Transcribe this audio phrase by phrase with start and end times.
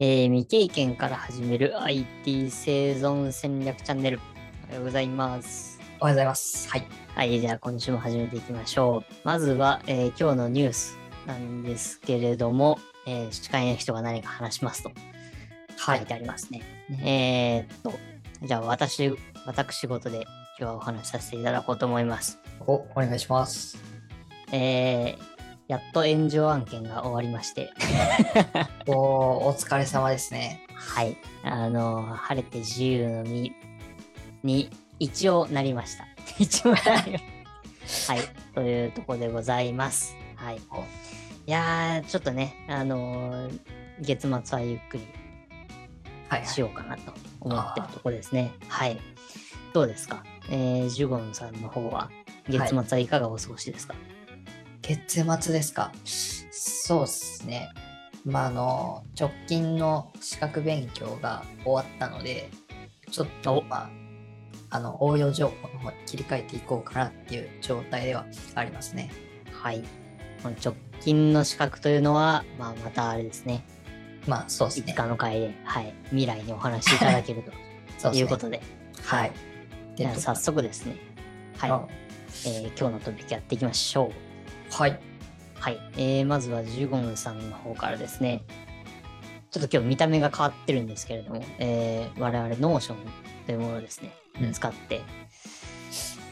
[0.00, 4.18] えー未経験から始める IT 生存戦略チャンネル。
[4.64, 5.78] おはようございます。
[6.00, 6.68] おはようございます。
[6.68, 6.86] はい。
[7.14, 9.14] はい、じゃあ今週も始めていきましょう。
[9.22, 14.90] まずは、えー今日のニュースなんですけれども、えー司会の人が何か話しますと
[15.78, 16.62] 書いてありますね。
[17.04, 17.92] えーっと、
[18.42, 19.16] じゃあ私、
[19.46, 20.26] 私事で今
[20.58, 22.40] 日はお話しさせていただこうと思います。
[22.66, 23.78] お、お願いします。
[24.50, 25.33] えー、
[25.68, 27.70] やっと炎上案件が終わりまして、
[28.86, 28.94] おー、
[29.44, 30.60] お疲れ様ですね。
[30.74, 31.16] はい。
[31.42, 33.52] あの、晴れて自由の身
[34.42, 36.06] に一応なりました。
[36.38, 37.18] 一応なりま
[37.86, 38.12] した。
[38.14, 38.22] はい。
[38.54, 40.16] というところでございます。
[40.36, 40.56] はい。
[40.56, 40.60] い
[41.50, 43.60] やー、ちょっとね、あのー
[44.00, 45.06] 月末はゆっくり
[46.28, 46.60] はい、はいし。
[46.60, 48.50] ようかなと思ってるところですね。
[48.68, 48.98] はい。
[49.72, 50.24] どうですか？
[50.50, 52.10] えー、ジュゴンさんの方は、
[52.48, 53.94] 月末はいかがお過ごしですか、
[54.86, 55.92] 月末ですか？
[56.04, 57.70] そうですね。
[58.24, 62.50] まあ、あの、直近の資格勉強が終わったので、
[63.10, 63.90] ちょっと、おまあ、
[64.70, 69.10] あの、応用情報の方に切り替えていこうかなっていう状態ではありますね。
[69.52, 69.82] はい。
[70.42, 73.64] この直近の資格というのは、まあ、またあれですね。
[74.26, 74.92] まあ、そうですいつね。
[74.94, 77.42] かの回で、はい、未来にお話しいただける
[77.98, 78.62] そうですねということで、
[79.02, 79.32] はい。
[79.96, 80.96] でじゃあ早速ですね、
[81.58, 81.86] はい、あ
[82.46, 84.33] えー今日のトピックやっていきましょう。
[84.76, 84.98] はい。
[85.54, 88.42] はい、えーまずはジュゴンさんの方からですね、
[89.52, 92.96] ちょっと今日見た目が変わってるんですけれども、えー我々 Notion
[93.46, 94.10] というものをですね、
[94.42, 94.52] うん。
[94.52, 95.00] 使って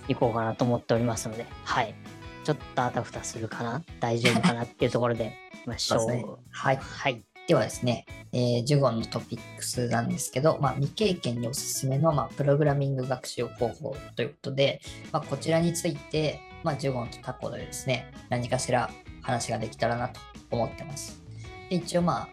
[0.09, 1.95] いこうかなと思っておりますので、はい、
[2.43, 6.01] ちょっとあたふたするかな、大丈夫かなっていうところで いきましょう。
[6.01, 6.25] そうね。
[6.51, 6.77] はい。
[6.77, 14.81] はい、ではですね、えー、ジュゴンのトピックスなんですけど、まあ、未経験におすすめの、まあ、プログラミング学習方法ということで、
[15.13, 18.91] まあ、こちらについて、まあ、ジュゴンとタコでですね、何かしら
[19.23, 21.23] 話ができたらなと思ってます。
[21.69, 22.29] で一応まあ、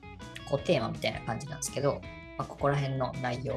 [0.50, 2.02] こうテーマみたいな感じなんですけど、
[2.38, 3.56] まあ、ここら辺の内容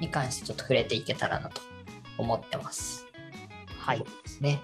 [0.00, 1.60] に関してちょっと触れていけたらなと
[2.18, 3.06] 思ってます。
[3.78, 4.60] はい、ですね。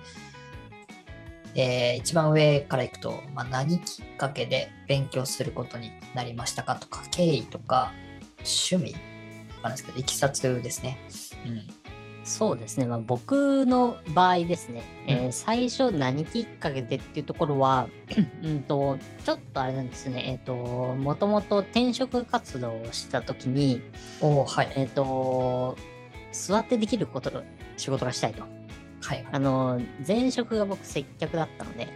[1.55, 7.93] えー一番上からいくと、まあ、何きっかけで勉強することになりましたかとか、経緯とか、
[8.39, 8.99] 趣味と
[9.57, 10.99] かなんですけど、いきさつですね。
[11.47, 11.76] うん。
[12.27, 17.89] そうですね、まあ、僕の場合ですね、えーうん最初何きっかけでっていうところは、
[18.43, 23.81] うんと、ちょっとあれなんですね、えっ、と、もともと転職活動をしたときに、
[24.21, 24.73] はい。
[24.77, 25.77] えっ、と、
[26.33, 27.43] 座ってできること、
[27.77, 28.43] 仕事がしたいと。
[29.03, 29.25] はい。
[29.31, 31.89] あの、前職が僕接客だったので、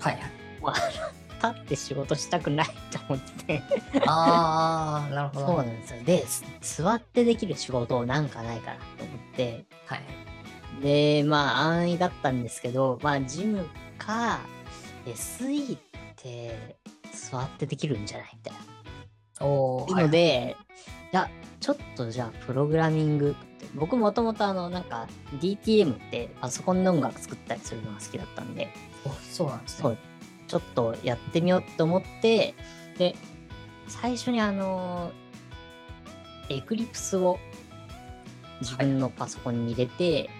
[0.00, 0.18] はい。
[0.62, 1.17] はい。
[1.40, 3.62] まあ立って仕事したくないと思って、
[4.06, 5.46] あー、なるほど。
[5.46, 6.02] そうなんですよ。
[6.04, 6.44] で、す
[6.76, 10.82] 座ってできる仕事なんかないかなと思って、はい。
[10.82, 13.66] で、まあ、安易だったんですけど、まあ、ジム
[13.98, 14.40] か、
[15.06, 15.80] SE っ
[16.16, 16.76] て
[17.12, 18.54] 座ってできるんじゃないみたい
[19.40, 19.46] な。
[19.46, 20.04] おー、はい。
[20.04, 20.56] ので、
[21.12, 21.28] いや、
[21.60, 23.34] ちょっとじゃあ、プログラミング
[23.74, 25.08] 僕もともとあの、なんか、
[25.40, 28.68] DTM ってパソコンで音楽作ったりするのが好きだったんで、
[29.04, 29.98] おそうなんですね。
[30.48, 32.54] ちょっとやってみようと思って、
[32.96, 33.14] で、
[33.86, 35.12] 最初にあの、
[36.48, 37.38] エクリプスを
[38.60, 40.30] 自分のパソコンに入れて、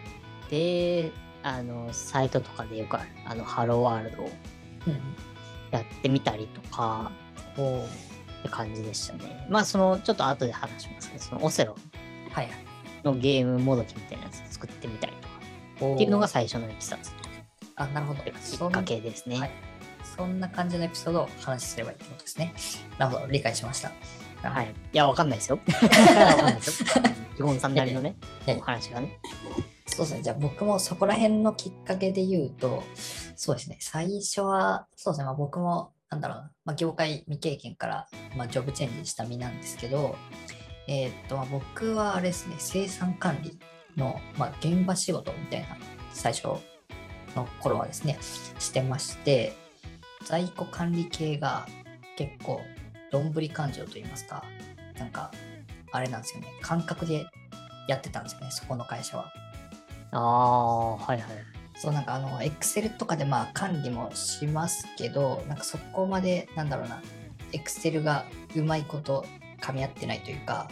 [0.51, 4.31] で、あの、サイトとかでよくある、あの、ハローワールドを
[4.87, 4.95] うん。
[5.71, 7.13] やってみたりとか、
[7.59, 7.89] おーっ
[8.43, 9.47] て感じでしたね。
[9.51, 11.77] まあ、その、ちょっと後で話しますけど、そのオセロ
[12.33, 12.55] はいはい。
[13.05, 17.13] のゲームもどきみたいなやつ作ってみたりとか、っていうのが最初のいきさつ
[17.77, 18.23] あ、なるほど。
[18.23, 19.39] きっかけですね。
[19.39, 19.68] はい
[20.19, 22.53] そんな感じのエピソードをお話しすればいいってことですね。
[22.99, 23.27] なるほど。
[23.29, 23.93] 理解しました。
[24.43, 24.75] はい。
[24.93, 25.61] いや、わかんないですよ。
[25.63, 27.03] わかんないですよ。
[27.37, 28.17] 基本さんなりの ね、
[28.49, 29.21] お話がね。
[29.87, 30.23] そうですね。
[30.23, 32.83] じゃあ僕もそこら辺のきっかけで言うと、
[33.37, 33.79] そうですね。
[33.81, 35.25] 最初は、そうですね。
[35.27, 40.17] まあ、僕も、なんだろうな、まあ、業界未経験から、まあ、ジョブチェンジした身なんですけど、
[40.89, 43.57] えーっと、まあ僕はあれですね、生産管理
[43.97, 45.77] の、まあ、現場仕事みたいな、
[46.13, 46.49] 最初
[47.37, 48.19] の頃はですね、
[48.59, 49.68] してまして、
[50.25, 51.67] 在庫管理系が
[52.17, 52.61] 結構、
[53.11, 54.45] どんぶり勘定といいますか、
[54.99, 55.31] なんか、
[55.93, 57.27] あれなんですよね、感覚で
[57.89, 59.33] やってたんですよね、そこの会社は。
[60.13, 61.27] ああ、はいはい。
[61.77, 67.01] そうなんかあの、Excel とかでまあ管理もしますけど、なんかそこまで、なんだろうな、
[67.53, 68.25] Excel が
[68.57, 69.25] うまいこと
[69.61, 70.69] 噛み合ってないというか、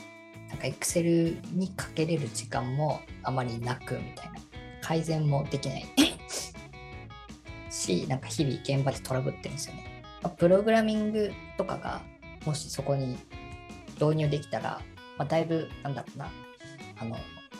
[0.48, 4.40] なんか Excel にかけれる時間もあまりなくみたいな、
[4.82, 5.86] 改善もできない
[7.76, 10.02] し、なんか日々現場でトラブってるんですよね。
[10.22, 12.02] まあプログラミングとかが
[12.44, 13.18] もしそこに
[14.00, 14.80] 導入できたら、
[15.18, 16.30] まあ、だいぶ、なんだろうな、
[17.00, 17.16] あの、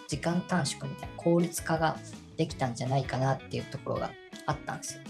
[0.08, 1.96] 時間短縮みたいな効率化が
[2.36, 4.10] できたんじゃないかなっていうところが
[4.46, 5.00] あったんですよ。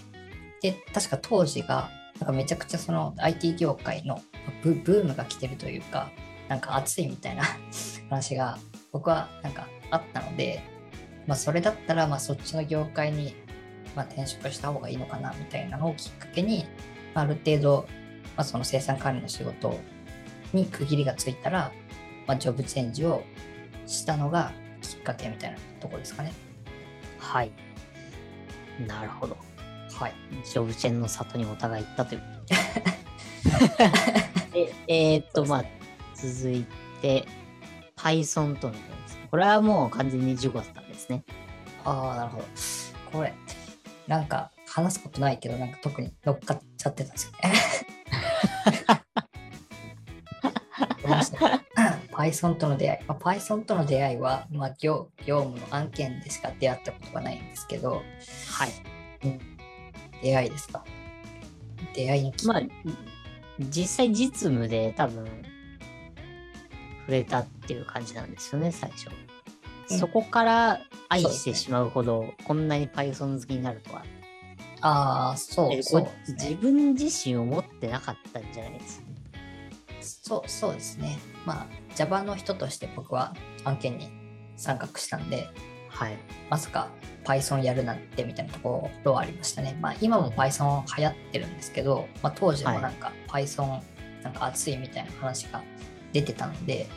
[0.63, 4.23] で、確か当時が、なんかめちゃくちゃその IT 業界の
[4.63, 6.11] ブブームが来てるというか、
[6.49, 7.43] なんか熱いみたいな
[8.09, 8.59] 話が
[8.93, 10.63] 僕はなんかあったので、
[11.27, 13.35] まあ、それだったらまあそっちの業界に
[13.97, 16.67] まあ転職した方がいいのかなみたいなのをきっかけに、
[17.15, 17.89] まあ、ある程度、
[18.37, 19.81] まあ、その生産管理の仕事
[20.53, 21.73] に区切りがついたら、
[22.27, 23.25] まあ、ジョブチェンジを
[23.87, 24.53] したのが
[24.83, 26.33] きっかけみたいなところですかね。
[27.19, 27.51] はい。
[28.87, 29.37] なるほど。
[29.95, 30.15] はい。
[30.45, 33.83] ジョブチェンの里にお互い行ったということ
[34.53, 34.67] で。
[34.67, 35.65] でえーっと、まあ、
[36.15, 36.67] 続い
[37.01, 37.27] て、
[37.97, 38.75] Python との。
[39.31, 41.25] これはもう完全に事故だったんですね。
[41.85, 42.45] ああ、なるほど。
[43.13, 43.35] これ、
[44.07, 47.53] なんか話すことないけど、なんか特に乗っかっちゃってたんですよね。
[52.13, 58.03] Python との出会い、まあ、Python との出会いは、まあ、業業務の案件でしか出会ったことがないんですけど、
[58.51, 58.73] はい。
[60.23, 60.83] 出会いですか？
[61.95, 62.63] 出会いのきっまあ、
[63.61, 65.27] 実際実務で多分、
[67.01, 69.09] 触れたっていう感じなんですよね、最初。
[69.91, 74.03] うんそこから愛してしまうほど、こんなに Python 好きになるとは。
[74.81, 76.55] ああ、そうえそうこ自。
[76.57, 78.99] 分自身を持ってなかったんじゃないです？
[79.01, 79.07] か。
[80.01, 81.19] そうそうですね。
[81.45, 83.35] まあ、Java の人として僕は
[83.65, 84.11] 案件に
[84.57, 85.49] 参画したんで、
[85.89, 86.17] はい。
[86.51, 86.89] まさか
[87.25, 89.77] Python やるなんてみたいなところはありましたね。
[89.81, 93.81] まあ今も Python 流行ってるんですけど、まあ、当時もなんか Python
[94.23, 95.63] なんか熱いみたいな話が
[96.13, 96.89] 出てたので、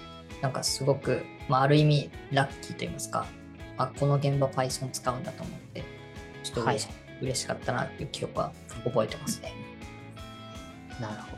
[0.42, 3.25] なんかすごく、まあ、ある意味ラッキーと言いますか、
[3.77, 5.83] あこの現場 Python 使うんだと思って、
[6.43, 6.89] ちょっと嬉し,、
[7.21, 8.53] 嬉しかったなっていう記憶は
[8.85, 9.53] 覚えてますね。
[11.01, 11.37] なるほ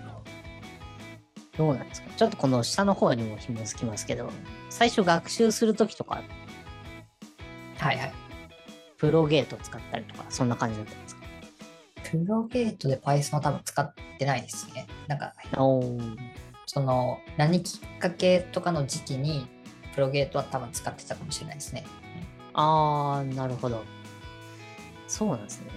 [1.58, 1.66] ど。
[1.66, 2.10] どうなんですか？
[2.16, 4.30] ちょっとこの下の方にも紐づきますけど、
[4.70, 6.22] 最初学習するときとか、
[7.78, 8.14] はいはい。
[8.98, 11.22] プロゲートを使ったりとか、そんな感じだったんですか？
[12.12, 14.88] プロゲートで Python は多分使ってないですね。
[15.08, 15.34] なんか
[16.66, 19.48] その何きっかけとかの時期に
[19.96, 21.84] プロゲートは多分使ってたかもしれないですね。
[22.54, 23.84] あー、なるほど。
[25.08, 25.68] そうなんですね。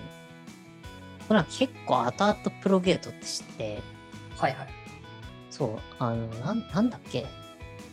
[1.29, 3.81] これは結構後々プロゲートって知って、
[4.37, 4.69] はいはい。
[5.51, 7.27] そう、あの、なんなんだっけ？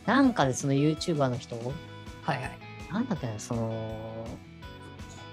[0.06, 1.72] なんかでその YouTuber の人、はい
[2.26, 2.58] はい。
[2.92, 4.26] なんだっけな、その、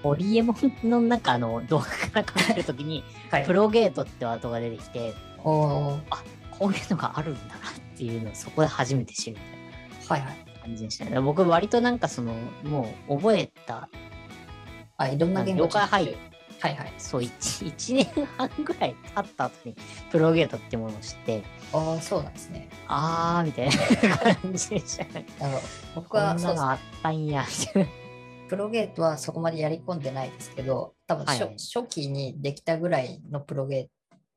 [0.02, 0.54] ホリエモ
[0.84, 6.00] ンの中の動画から考えるときに、 はいプロゲートってワードが出てきて、おー
[6.58, 10.49] こういうのがあるんだなっていうのをそこで初めて知るみたいはいはい。
[10.60, 11.20] な感じでしたね。
[11.20, 12.34] 僕割となんかその、
[12.64, 13.88] もう覚えた、
[14.96, 16.16] あ、いろんな言語了解入る。
[16.60, 16.92] はいはい。
[16.98, 18.04] そう、1, 一年
[18.36, 19.74] 半ぐらい経った後に、
[20.10, 21.42] プロゲートってものを知って、
[21.72, 22.68] ああ、そうなんですね。
[22.86, 23.70] あーみたい
[24.10, 25.24] な感じでしたね。
[25.94, 27.90] 僕はそうですなのあったんや、みたいな。
[28.48, 33.88] プロゲートはそこまでやり込んでないですけど、多分初,、はい初期にできたぐらいのプロゲ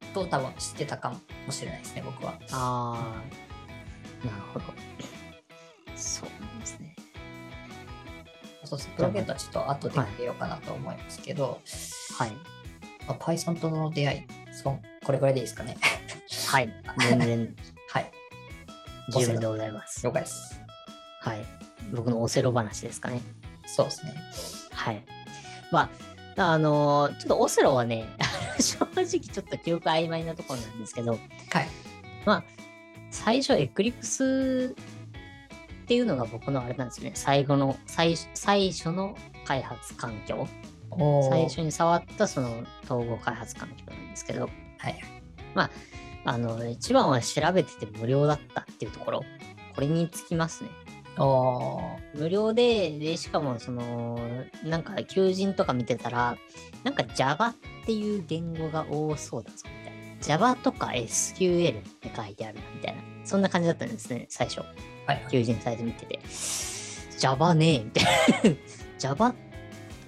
[0.02, 1.14] ートを多分知ってたか
[1.46, 2.40] もしれないですね、僕は。
[2.52, 4.66] あー、なるほど。
[6.04, 6.96] そうなんですね。
[8.66, 11.62] そうですプロゲートはちょっと後で入れようかなと思いますけど、
[12.18, 12.32] はい。
[13.08, 15.78] まあ Python との出会い、そこれぐらいでいいですかね。
[16.48, 16.74] はい。
[17.00, 17.56] 全然
[17.90, 18.12] はい、
[19.10, 20.06] 十分でございます。
[20.06, 20.60] 了解です。
[21.22, 21.46] はい。
[21.94, 23.22] 僕のオセロ話ですかね。
[23.66, 24.14] そうですね。
[24.72, 25.04] はい。
[25.72, 25.90] ま
[26.38, 28.08] あ、あのーちょっとオセロはね、
[28.60, 31.68] 正直ちょっと記憶曖昧なところなんですけど、はい。
[32.26, 32.44] まあ、
[33.12, 34.76] 最初エクリプス
[35.84, 37.12] っていうのが僕のあれなんですよね。
[37.14, 40.48] 最後の、最最初の開発環境。
[41.30, 45.00] 最初に触ったその統合開発環境なんですけど、はい。
[46.26, 49.26] あの、一番は調べてて無料だったっていうところ。
[49.76, 50.70] これにつきますね。
[52.16, 54.20] 無料で、で、しかもその、
[54.64, 56.38] なんか求人とか見てたら、
[56.84, 60.22] なんか Java っていう言語が多そうだぞ、みたいな。
[60.22, 63.02] Java とか SQL って書いてあるな、みたいな。
[63.26, 64.62] そんな感じだったんですね、最初。
[65.30, 66.20] 求人サイト見てて。
[67.20, 68.58] Java ねえ、みたいな。
[69.00, 69.34] Java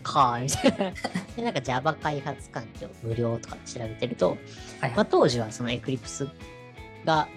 [0.04, 0.94] か、みたいな。
[1.36, 4.38] で、なんか Java 開発環境無料とか調べてると、
[4.82, 6.30] はいまあ、当時はその Eclipse
[7.06, 7.28] が、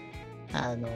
[0.53, 0.89] あの、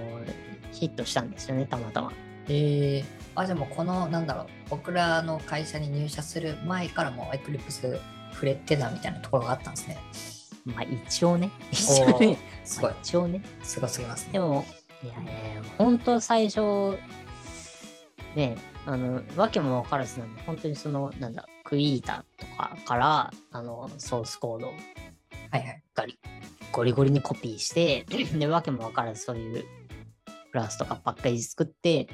[0.72, 2.12] ヒットしたんですよね、たまたま。
[2.48, 3.04] えー、
[3.34, 8.00] あ、じゃあもうこの、なんだろう、僕らの会社に入社する前からもエクリプス
[8.32, 9.98] 触れてたみたいなところがあったんですね。
[10.64, 13.42] まあ一応ね、一応ね、すごいまあ、一応ね。
[13.62, 14.32] すごすぎますね。
[14.34, 14.64] でも、
[15.02, 15.16] いやい
[15.56, 16.98] や、本当最初、
[18.34, 18.56] ね、
[18.86, 24.72] あの、わけもわからずなんで、本当にその、なんだ、クイータとかから、あの、ソースコードを
[25.52, 25.82] はいはい。
[25.94, 26.18] ガリ
[26.72, 28.06] ゴリゴリにコピーして、
[28.38, 29.64] で、わけもわからずそういう
[30.50, 32.08] クラスとかパッケージ作って、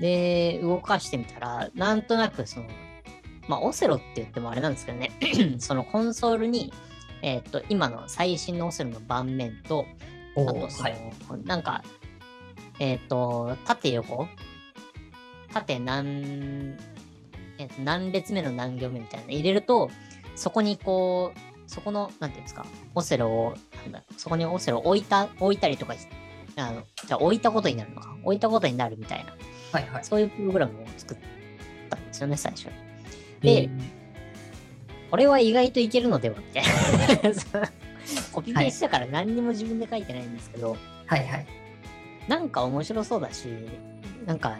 [0.00, 2.66] で、動かしてみたら、なんとなくその、
[3.48, 5.10] まあ、オセロって言ってもあれなんですけどね、
[5.58, 6.72] そのコンソールに、
[7.22, 9.86] えっ、と、今の最新のオセロの盤面と、お
[10.36, 11.12] あとその、はい。
[11.44, 11.82] なんか、
[12.78, 14.28] えっ、と、縦横？
[15.52, 16.76] 縦何、
[17.58, 19.90] えーと何列目の何行目みたいなの入れると、
[20.34, 21.38] そこにこう、
[21.70, 25.94] そこの、なんていうんですか、オセロを、なんだそこにオセロを置いた、置いたりとか、
[26.56, 28.14] あの、じゃあ置いたことになるのか？
[28.22, 29.34] 置いたことになるみたいな、
[29.72, 30.04] はいはい。
[30.04, 31.18] そういうプログラムを作っ
[31.88, 32.72] たんですよね、最初に。
[33.40, 33.80] でうん
[35.08, 37.68] これは意外といけるのではみたいな。
[38.36, 40.76] コピペしたから何にも自分で書いてないんですけど、
[41.06, 41.46] はいはい。
[42.28, 43.48] なんか面白そうだし、
[44.26, 44.58] なんか、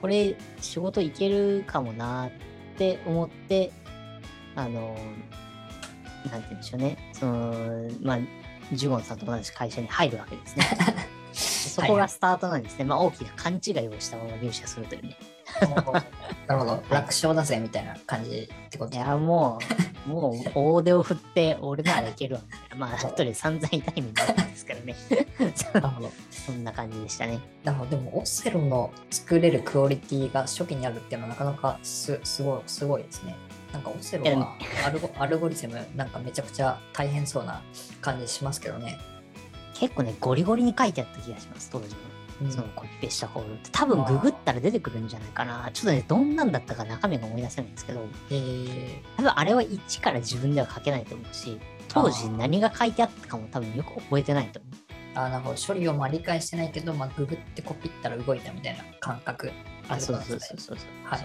[0.00, 2.30] これ仕事いけるかもなっ
[2.78, 3.72] て思って、
[4.54, 4.96] あの、
[6.30, 7.10] なんて言うんでしょうね。
[7.12, 8.18] その、まあ、
[8.72, 10.64] ジュゴンさんと同じ会社に入るわけですね。
[11.32, 12.84] そこがスタートなんですね。
[12.84, 15.16] まあ、大きな勘違いをしたまま入社するというね。
[16.50, 16.82] なるほど。
[16.90, 18.96] 楽勝だぜみたいな感じってこと？
[18.96, 19.60] いや、も
[20.04, 22.76] う、もう大手を振って、俺ならいけるわ、みたいな。
[22.86, 24.96] まあ、一人散々痛い目になったんですけどね。
[25.74, 26.10] なるほど。
[26.32, 27.38] そんな感じでしたね。
[27.62, 27.90] なるほど。
[27.92, 33.36] でも、オセロの作れるクオリティが初期にあるっていうのはなかなかすすごいすごいですね。
[33.72, 37.62] なんかオセロはアルゴアルゴリズムなんかめちゃくちゃ大変そうな
[38.00, 38.98] 感じしますけどね。
[39.74, 42.09] 結構ね、ゴリゴリに書いてあった気がします、当時の。
[42.42, 43.70] うんそのコピペしたホールって。
[43.70, 45.70] 多分ググったら出てくるんじゃないかな。
[45.72, 54.74] ちょっとね、どんなんだったか中身が思い出せないんですけど、えー、多分あれは1から自分では書けないと思うし、当時何が書いてあったかも多分よく覚えてないと思う。
[55.14, 55.56] あなるほど。
[55.56, 59.50] 処理をまあ理解してないけど、まあ、ググってコピったら動いたみたいな感覚。
[59.88, 61.22] あ、そうそうそうそうはい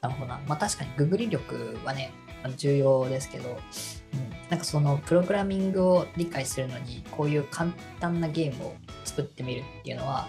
[0.00, 0.40] なるほどな。
[0.46, 2.12] まあ確かにググり力はね、
[2.56, 10.28] 重要ですけど、うん、なんかそのプログラミングを理解するのに、こういう簡単なゲームを作ってみるっていうのは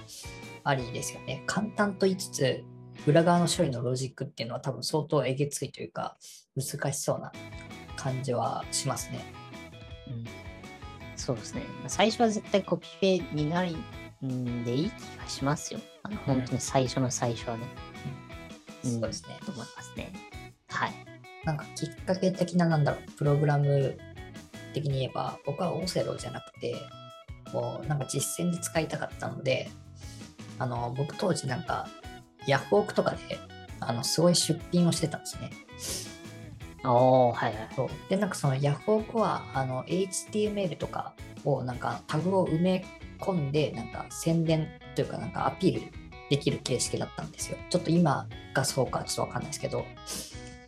[0.64, 1.44] ありですよね。
[1.46, 2.64] 簡単と言いつつ、
[3.08, 6.18] 裏側の処理のロジックっていうのは多分相当えげついというか、
[6.56, 7.32] 難しそうな
[7.96, 9.20] 感じはしますね。
[10.08, 10.26] うん
[11.22, 11.62] そうですね。
[11.82, 13.76] まあ最初は絶対コピペになる
[14.26, 15.80] んでいい気がしますよ。
[16.02, 17.68] あの本当に最初の最初はね。
[18.86, 19.38] うんそうですね。
[19.46, 20.12] と思いますね。
[20.68, 21.11] はい。
[21.44, 23.98] なんかきっかけ的な、なんだろう、プログラム
[24.74, 26.76] 的に言えば、僕はオセロじゃなくて、
[27.54, 29.70] もうなんか実践で使いたかったので、
[30.60, 31.88] あの、僕当時なんか、
[32.48, 33.18] ヤフオクとかで、
[33.80, 35.50] あの、すごい出品をしてたんですね。
[36.84, 37.70] おー、はいはい。
[37.76, 42.86] そうで、なんかそのヤフオクは、あの、HTML とかをなんかタグを埋め
[43.20, 45.82] 込んで、なんか宣伝というかなんかアピール
[46.30, 47.58] できる形式だったんですよ。
[47.70, 49.86] ちょっと今がそうかちょっとわかんないですけど、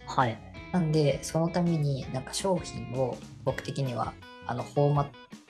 [0.06, 0.53] はい。
[0.74, 3.16] なんで、そのためになんか商品を
[3.46, 4.14] 僕的には
[4.48, 5.08] あのフォーマッ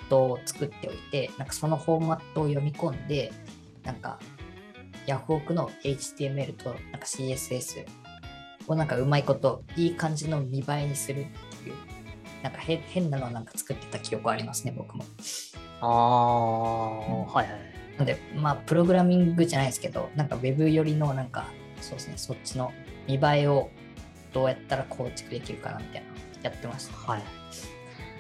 [0.10, 3.32] トを作っておいて、なんかそのフォーマットを読み込んで、
[3.84, 4.20] なんか
[5.08, 7.86] ヤフオクの HTML となんか CSS
[8.68, 11.26] をなんかうまいこといい感じの見栄えにするっ
[11.64, 11.76] ていう、
[12.44, 15.06] なんか変変なのをなんか作ってた記憶ありますね、僕も。
[15.80, 17.74] あー、はいはい。
[17.98, 21.48] なんで、まあ、プログラミングじゃないですけど、なんか Web 寄りのなんか、
[21.80, 22.74] そうですね、そっちの
[23.08, 23.70] 見栄えを
[24.34, 27.24] どうやったら構築できるかなみたいなのやってました、はい。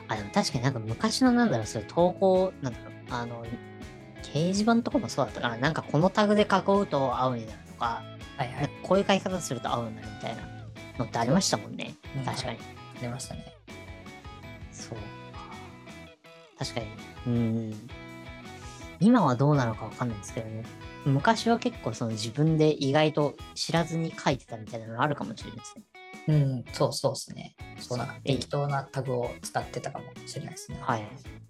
[0.07, 3.45] あ、でも確かになんか昔のなんだろう、そういう投稿、なんだろう、あの、
[4.21, 5.57] 掲示板とかもそうだったかな。
[5.57, 6.45] なんかこのタグで囲
[6.81, 8.03] うと青になるとか、
[8.37, 8.69] はいはい。
[8.81, 10.41] こういう書き方すると青になるみたいな
[10.97, 12.25] のってありましたもんねうん。
[12.25, 12.57] 確かに。
[12.57, 13.45] ありましたね。
[14.71, 15.03] そうか。
[16.59, 16.87] 確かに。
[17.27, 17.89] うん。
[18.99, 20.63] 今はどうなのかわかんないですけどね。
[21.05, 25.83] 昔は結構その自分で意外と知らずに書いてたみたいなのあるかもしれないですね。
[26.27, 27.55] うん、そうそうですね。
[27.79, 30.77] そうなん適当なタグを使ってたかもしれないですね。
[30.81, 31.01] はい。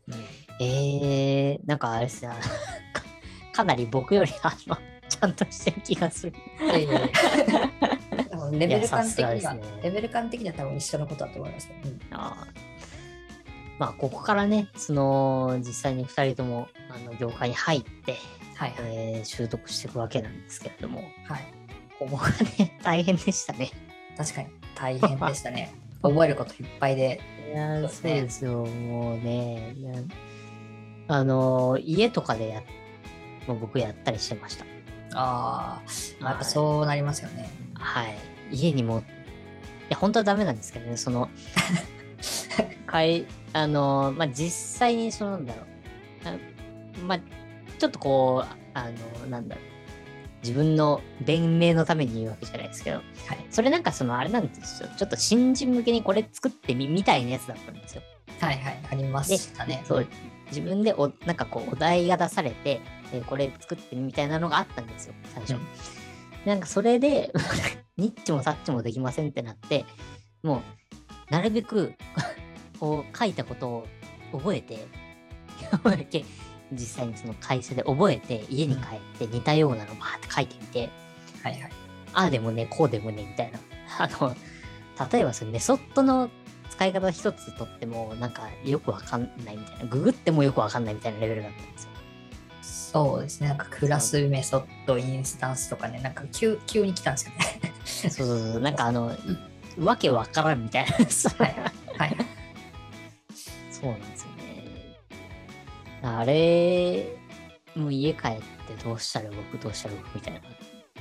[0.07, 0.15] うん
[0.59, 2.35] えー、なんかあれですね、か
[3.53, 4.77] かなり僕よりあの、
[5.07, 6.33] ちゃんとしてる気がする。
[8.51, 11.75] レベル感的には、ねレベル感的には多分一緒のことだと思いますよ。
[11.85, 12.73] うんあー
[13.79, 18.17] まあ、ここからね、その、実際に2人とも、あの、業界に入って、
[18.55, 18.81] はいはい。
[18.85, 21.53] えー習得していくわけなんですけれども、はい、
[21.97, 23.71] ここがね、大変でしたね。
[24.17, 25.73] 確かに大変でしたね。
[26.01, 27.21] 覚えることいっぱいで。
[27.53, 29.75] いやーそうですよ、もうね。
[31.07, 32.61] なあのー、家とかでや、
[33.47, 34.65] もう僕やったりしてました。
[35.13, 35.81] あ
[36.21, 37.49] あ、やっぱそうなりますよね。
[37.75, 38.15] はい。
[38.51, 39.03] 家にも、い
[39.89, 41.29] や、本当はダメなんですけどね、その、
[42.87, 45.65] かい、あのー、まあ、実際にその、なんだろう。
[46.25, 46.37] あ
[47.05, 47.19] まあ、
[47.77, 48.89] ちょっとこう、あ
[49.21, 49.72] の、なんだろう。
[50.43, 53.05] 自分の弁明のために言うわけじゃないですけど、はい。
[53.49, 54.89] それなんかそのあれなんですよ。
[54.97, 58.01] ちょっと新人向けにこれ作ってみ、みたいなやつだったんですよ。
[58.39, 59.83] はいはい、ありまで、したね。
[59.85, 60.07] そう、
[60.47, 62.81] 自分でお、なんかこう、お題が出されて、
[63.13, 65.53] えーこれ作ってみみたいなのがあったんですよ、最初。
[65.53, 65.59] うん
[66.45, 67.31] なんかそれで、
[67.97, 69.85] ニッチもサッチもできませんってなって、
[70.41, 70.57] も
[71.29, 71.93] う、なるべく、
[72.79, 73.87] こう、書いたことを
[74.33, 74.79] 覚えて、
[76.71, 80.89] 実際にその会社で覚えて、家に帰って似たようなのバーって書いてみて、
[81.43, 81.71] はいはい。
[82.13, 83.59] ああでもね、こうでもね、みたいな。
[83.99, 84.35] あの、
[85.11, 86.29] 例えばそのメソッドの
[86.69, 89.85] 使い方一つとっても、なんかよくわかんないみたいな。
[89.85, 91.89] ググってもよくわかんないみたいなレベルだったんですよ。
[92.93, 93.47] そうですね。
[93.47, 97.73] なんかクラスメソッド、インスタンスとかね、なんか急急に来たんですよね。
[97.85, 98.61] そうそうそう。
[98.61, 99.15] なんかあの、
[99.79, 100.91] わけわからんみたいな。
[100.91, 101.05] はい
[101.97, 102.17] はい。
[103.71, 104.32] そうなんですよね。
[106.03, 107.17] あれ、
[107.75, 108.31] もう家帰っ
[108.67, 110.39] てどうしたら動く、どうしたら動くみたいな。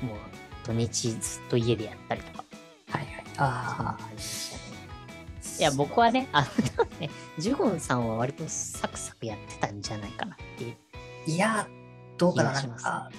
[0.06, 0.16] もう
[0.64, 2.44] 土日ずっと家でやったりとか。
[2.90, 3.24] はいはい。
[3.38, 4.62] あ感じでしたね。
[5.58, 10.76] いや、僕はね、あの、ね、ジュゴンさんは割とサクサクやってたんじゃないかなっていう。
[11.26, 11.68] あ、いや、
[12.16, 13.10] どうかな、なんか、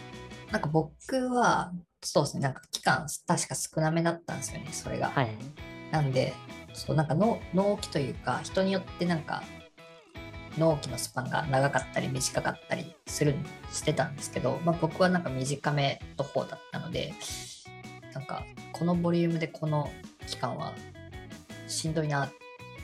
[0.51, 5.09] なんか僕は、そうですね、なんか期間、確か少なめだったんですよね、それが。
[5.09, 5.35] はい。
[5.91, 6.33] なんで、
[6.73, 9.43] そうなんか納納期というか、人によってなんか、
[10.57, 13.35] 納期のスパンが長かったり短かったりする
[13.71, 17.13] してたんですけど、まあ、僕はなんか短めの方だったので、
[18.13, 19.89] なんかこのボリュームでこの
[20.27, 20.73] 期間は
[21.67, 22.31] しんどいなっ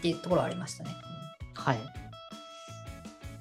[0.02, 0.92] ていうところはありましたね。
[1.54, 1.80] はい。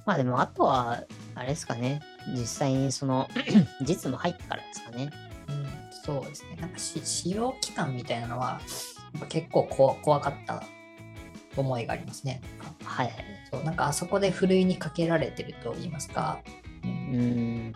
[0.04, 1.04] まあでも、あとは、
[1.34, 2.00] あれですかね。
[2.34, 3.28] 実際にその、
[3.80, 5.10] 実務入ってからですかね。
[5.48, 5.66] うん、
[6.04, 6.56] そうですね。
[6.60, 8.60] なんかし使用期間みたいなのは
[9.28, 10.64] 結構こ怖かった
[11.56, 12.40] 思いがありますね。
[12.84, 13.37] はい。
[13.50, 16.40] そうなんかあそこでふるいにかけられてると言いますか、
[16.84, 17.72] うん。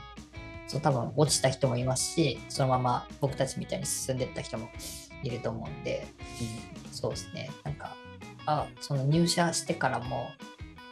[0.66, 4.68] そう多分落ちた人もいますしそのまま僕たちみたいに進んでった人も
[5.22, 6.06] いると思うんで。
[6.90, 7.50] そうですね。
[7.64, 7.96] なんか
[8.46, 10.30] あその入社してからも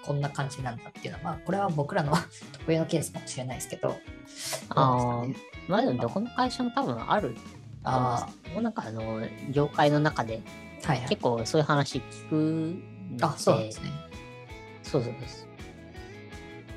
[0.05, 2.15] こんな感じなんだっていうのはまあこれは僕らの
[2.53, 3.97] 特有のケースかもしれないですけど。
[4.71, 5.27] ああ
[5.69, 7.37] まあでもどこの会社も多分ある
[7.85, 8.29] あ。
[8.53, 10.43] もうなんかあの、業界の中で
[11.09, 13.91] 結構そういう話聞くんで、あそうですね
[14.91, 15.47] そうそうです。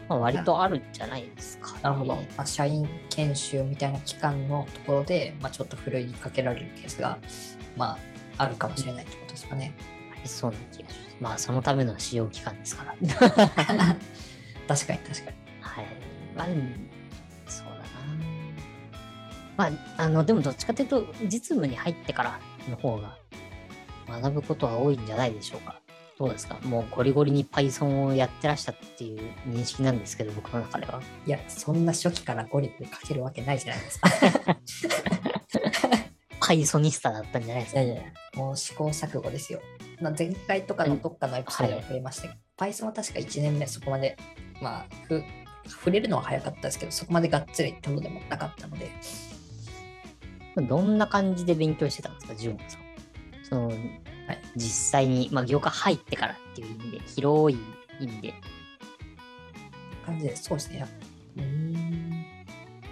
[0.08, 1.80] まあ割とあるんじゃないですか、ね。
[1.82, 7.18] なるほど、まあ、社員研修みたいな期間のところで、まあ、ちょっとふるいにかけられるケースが
[7.76, 7.98] ま
[8.38, 9.74] ああるかもしれないってことですかね
[10.12, 11.18] ありそうな気がします。
[11.20, 12.96] まあそのための使用期間ですから。
[14.68, 15.86] 確かに確かにはい。
[16.36, 16.62] まあでも、
[17.48, 17.84] そうだな。
[19.58, 23.18] まあ、あの、でもどっちかというと、実務に入ってからの方が
[24.08, 25.83] 学ぶことは多いんじゃないでしょうか。
[26.24, 26.58] どうですか？
[26.64, 31.02] もうゴリゴリに Python をやってらしたっていう認識なんですけど、僕の中では。
[31.26, 34.10] いやそんな初期からゴリゴリかけるわけないじゃないですか
[36.42, 37.82] Pythonista だったんじゃないですか？
[37.82, 38.04] いやいや
[38.36, 39.60] もう試行錯誤ですよ。
[40.02, 44.18] まあ、前回とかのどっかのエピソードでも触れましたけど、Python は確か1年目そこまで、
[44.62, 45.24] まあ、ふ
[45.68, 48.90] 触れるのは早かったですけど、そこまでがっつりってことでもなかったので、
[50.68, 52.82] どんな感じで勉強してたんですか、ジュンさん。
[53.44, 53.72] その、
[54.56, 57.60] 実際に、まあ、業界入ってからっていう意味で、広い
[58.00, 58.34] 意味で。
[60.06, 60.80] 感じで、そうですね。
[60.80, 60.94] やっぱ
[61.38, 62.26] うーん。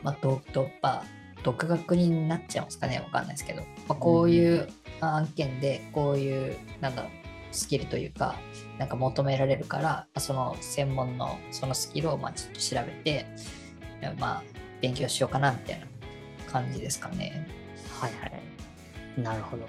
[0.04, 1.04] まあ、どどまあ
[1.44, 4.70] 独学になっちゃうんですかね、わかんないですけど、まあ、こういう
[5.00, 7.12] 案件で、こういう、なんだろう、
[7.52, 8.36] スキルというか、
[8.78, 13.26] なんか求められるから、まあその専門のそのスキルをまあちょっと調べて、
[14.20, 14.44] まあ、
[14.82, 15.86] 勉強しようかなみたいな
[16.52, 17.48] 感じですかね。
[18.00, 19.22] はいはい。
[19.22, 19.68] なるほど。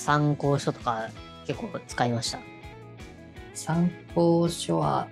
[0.00, 1.10] 参考書とか
[1.46, 2.38] 結構使いました？
[3.54, 5.08] 参考書は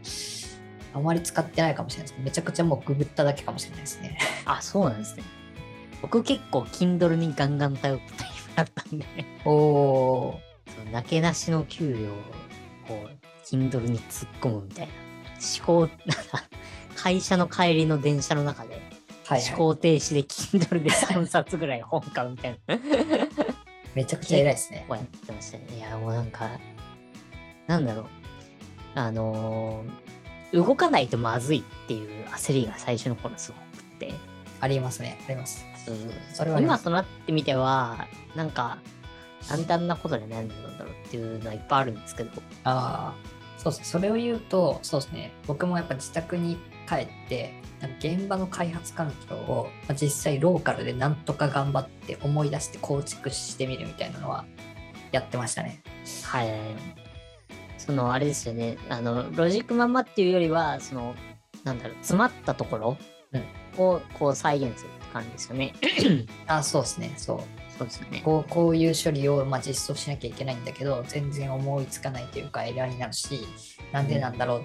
[0.95, 2.23] あまり使ってないかもしれないです。
[2.25, 4.19] めちゃくちゃもうググっただけかもしれないですね。
[4.47, 5.23] あ、そうなんですね。
[6.01, 9.07] 僕結構 Kindle にガンガン頼ったタイプだったんで、
[9.45, 12.17] おおそうなけなしの給料を
[12.89, 14.93] こう Kindle に突っ込むみたいな。
[15.67, 16.45] 思考、なんか
[16.97, 18.81] 会社の帰りの電車の中で
[19.27, 19.57] はい、思はい。
[19.59, 22.79] 考停止で Kindle で3冊ぐらい本買うみたいな。
[23.95, 24.87] めちゃくちゃ偉いですね。
[24.89, 25.65] やってましたね。
[25.77, 26.49] いや、もうなんか、
[27.67, 28.07] なんだろう。
[28.95, 30.09] あのー
[30.53, 34.15] 動かないとまずいっていう焦りが最初の頃すごくって。
[34.61, 35.19] ありますね。
[35.27, 35.65] あります。
[35.85, 35.97] そう
[36.33, 38.79] それはあります今となってみては、なんか、
[39.49, 42.31] なんであんなことで悩んでたんだろうっていうのはいっぱいあるんですけど、
[42.65, 43.15] ああ、
[43.59, 43.85] そうですね。
[43.85, 45.33] それを言うと、そうですね。
[45.47, 46.57] 僕もやっぱ自宅に
[46.89, 47.53] 帰って、
[47.99, 54.45] 現場の開発環境を、まあ、実際ローカルでなんとか頑張って思い出して構築してみるみたいなのは
[55.13, 55.83] やってましたね。
[56.25, 56.53] はい。
[57.77, 58.79] その、あれですよね。
[58.89, 61.15] あの、ロジックまんまっていうよりは、その、
[61.65, 62.97] なんだろう、詰まったところ
[63.77, 65.75] を、こう再現するって感じですよね。
[66.47, 67.13] あそうですね。
[67.17, 67.69] そう。
[67.79, 68.23] そうですよね。
[68.25, 73.47] こうこういう処理をまあ実装しなきゃいけないんだけど全然思いつかないというかエラーになるし
[73.93, 74.63] なんでなんだろうっ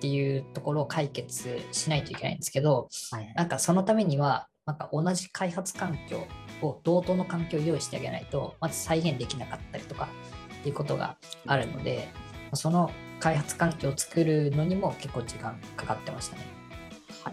[0.00, 3.32] ていうところを解決しないといけないんですけどはい。
[3.34, 6.26] なんかそのためにはなんか同じ開発環境
[6.62, 10.08] を同等の環境を用意してあげないとまず再現できなかったりとか
[10.60, 12.08] っていうことがあるので
[12.54, 16.42] その開発環境を作るのにも結構時間かかってましたね。
[17.24, 17.30] は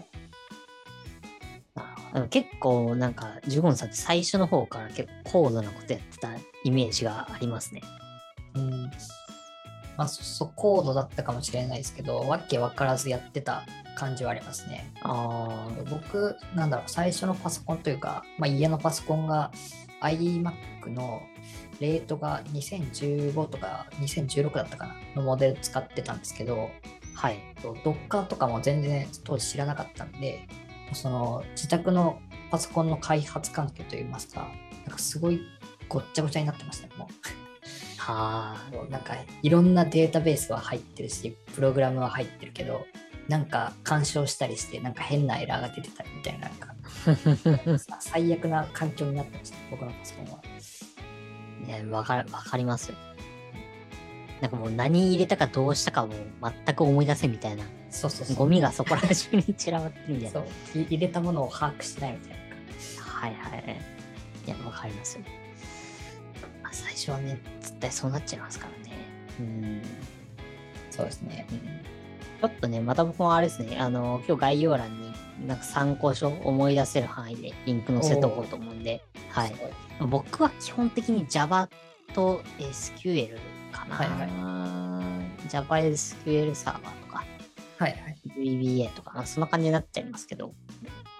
[2.24, 2.28] い。
[2.28, 6.30] 結構なんか、ジュゴンさんって最初の方から結構高度なことやってた
[6.64, 7.82] イメージがありますね。
[8.54, 8.90] うん。
[9.96, 13.64] まあ、そ、そ高度だったかもしれないですけど、わけ分からずやってた
[13.96, 14.92] 感じはありますね。
[15.02, 19.50] あ僕、なんだろう、最初のパソコンというか、まあ、家のパソコンが
[20.00, 21.22] iMac の
[21.80, 26.70] レートが2015とか2016だったかなのモデル使ってたんですけど、
[27.16, 27.38] あ、はい。
[27.62, 30.46] ドッカーとかも全然当時知らなかったんで、
[30.92, 34.48] その自宅のパソコンの開発環境といいますか、
[34.84, 35.40] なんかすごい
[35.88, 37.08] ごっちゃごちゃになってましたね、も
[38.04, 42.84] はあ、なんかいろんなデータベースは入ってるし、プログラムは入ってるけど、
[43.28, 46.74] なんか干渉したりして、なんか変なエラーが出てたりみたいな、なんか
[47.78, 50.42] さ最悪な環境になってました、僕のパソコンは。
[51.64, 52.96] ね、わかかりますよ。
[54.40, 56.12] なんかもう何入れたかどうしたかも
[56.42, 57.62] 全く思い出せんみたいな。
[57.90, 58.36] そうそうそう。
[58.36, 60.30] ゴミがそこら中に散らばってるみたいな。
[60.32, 63.04] そうい入れたものを把握しないみたいな。
[63.04, 63.80] はいはい。
[64.44, 65.41] いや、わかりますよ。
[66.72, 68.96] まあ、最初はね、絶対そうなっちゃいますからね。
[69.40, 69.82] うん。
[70.90, 71.46] そうですね。
[71.50, 71.82] うん
[72.42, 75.12] ちょっとね、また僕もあれですね、あの、今日概要欄に
[75.46, 79.52] なんか参考書思い出せる範囲でリンク載せとこうと思うんで、はい
[80.00, 81.68] 僕は基本的に Java
[82.14, 83.38] と SQL
[83.70, 83.94] かな。
[83.94, 85.02] はいは
[85.48, 87.24] Java SQL サーバーとか
[87.78, 88.16] はいはい。
[88.36, 90.48] VBA とか、まあ、そんな感じになっちゃいますけど、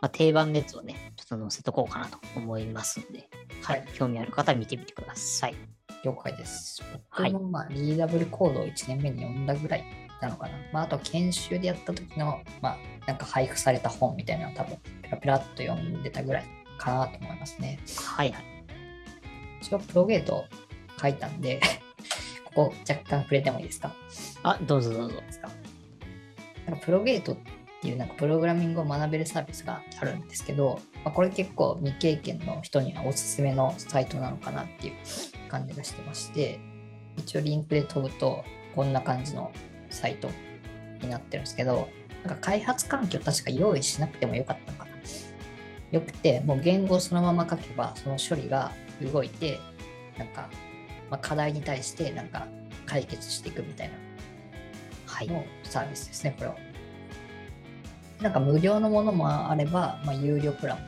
[0.01, 3.29] まあ、定番のやつをね、ちょっと載せとこうかなと思いますんで、
[3.63, 3.81] はい。
[3.81, 5.55] はい興味ある方は見てみてください。
[6.05, 6.83] 了解です。
[7.09, 9.85] はい僕もまあ、リーダブルコードを1年目に読んだぐらい
[10.21, 10.55] なのかな。
[10.73, 16.45] まあ、あと研修でやった時の、まあ、なんか配布された本みたいなのを多分、ペラペラっと読んでたぐらい
[16.77, 17.79] かなと思いますね。
[18.05, 18.45] はいはい。
[19.63, 20.45] 一応、プロゲート
[21.01, 21.61] 書いたんで、
[22.45, 23.95] ここ若干触れてもいいですか？
[24.43, 25.23] あ、どうぞどうぞ。
[26.83, 27.37] プロゲートっ
[27.83, 34.95] っていうなんかプログラミングを学べるサービスがあるんですけど、まあ、これ結構未経験の人にはおすすめのサイトなのかなっていう
[35.51, 36.61] 感じがしてまして、
[37.17, 38.45] 一応リンクで飛ぶと
[38.77, 39.51] こんな感じの
[39.91, 40.31] サイト
[41.01, 41.89] になってるんですけど、
[42.25, 44.91] なんか開発環境確か用意しなくてもよかったのかな。
[45.91, 48.71] よくて、もう言語をそのまま書けばその処理が
[49.13, 49.59] 動いて、
[50.17, 50.49] なんか、
[51.11, 52.47] まあ、課題に対してなんか
[52.87, 53.95] 解決していくみたいな
[55.05, 55.47] はい。
[55.65, 56.72] サービスですね、これは。
[58.23, 60.85] なんか無料のものもあれば、まあ、有料プランも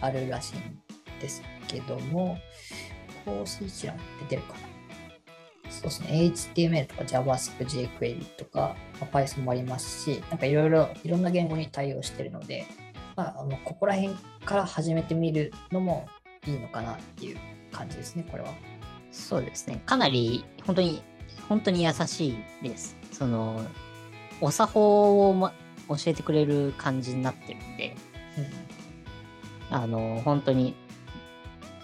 [0.00, 0.80] あるらしいん
[1.20, 2.38] ですけども、
[3.24, 3.98] コース一覧っ
[4.28, 4.68] て出るかな。
[5.70, 12.66] そうですね、HTML とか JavaScript、jQuery とか、まあ、Python もありますし、なんかいろいろ、いろんな言語に対応してるので、
[13.16, 16.08] まあ、あのここら辺から始めてみるのも
[16.46, 17.38] いいのかなっていう
[17.70, 18.50] 感じですね、これは。
[19.10, 19.82] そうですね。
[19.84, 21.02] かなり、本当に、
[21.48, 22.96] 本当に優しいです。
[23.12, 23.60] その、
[24.40, 25.52] お作法を、ま、
[25.88, 27.96] 教えてくれる感じになってるんで、
[29.70, 30.74] あの、本当に、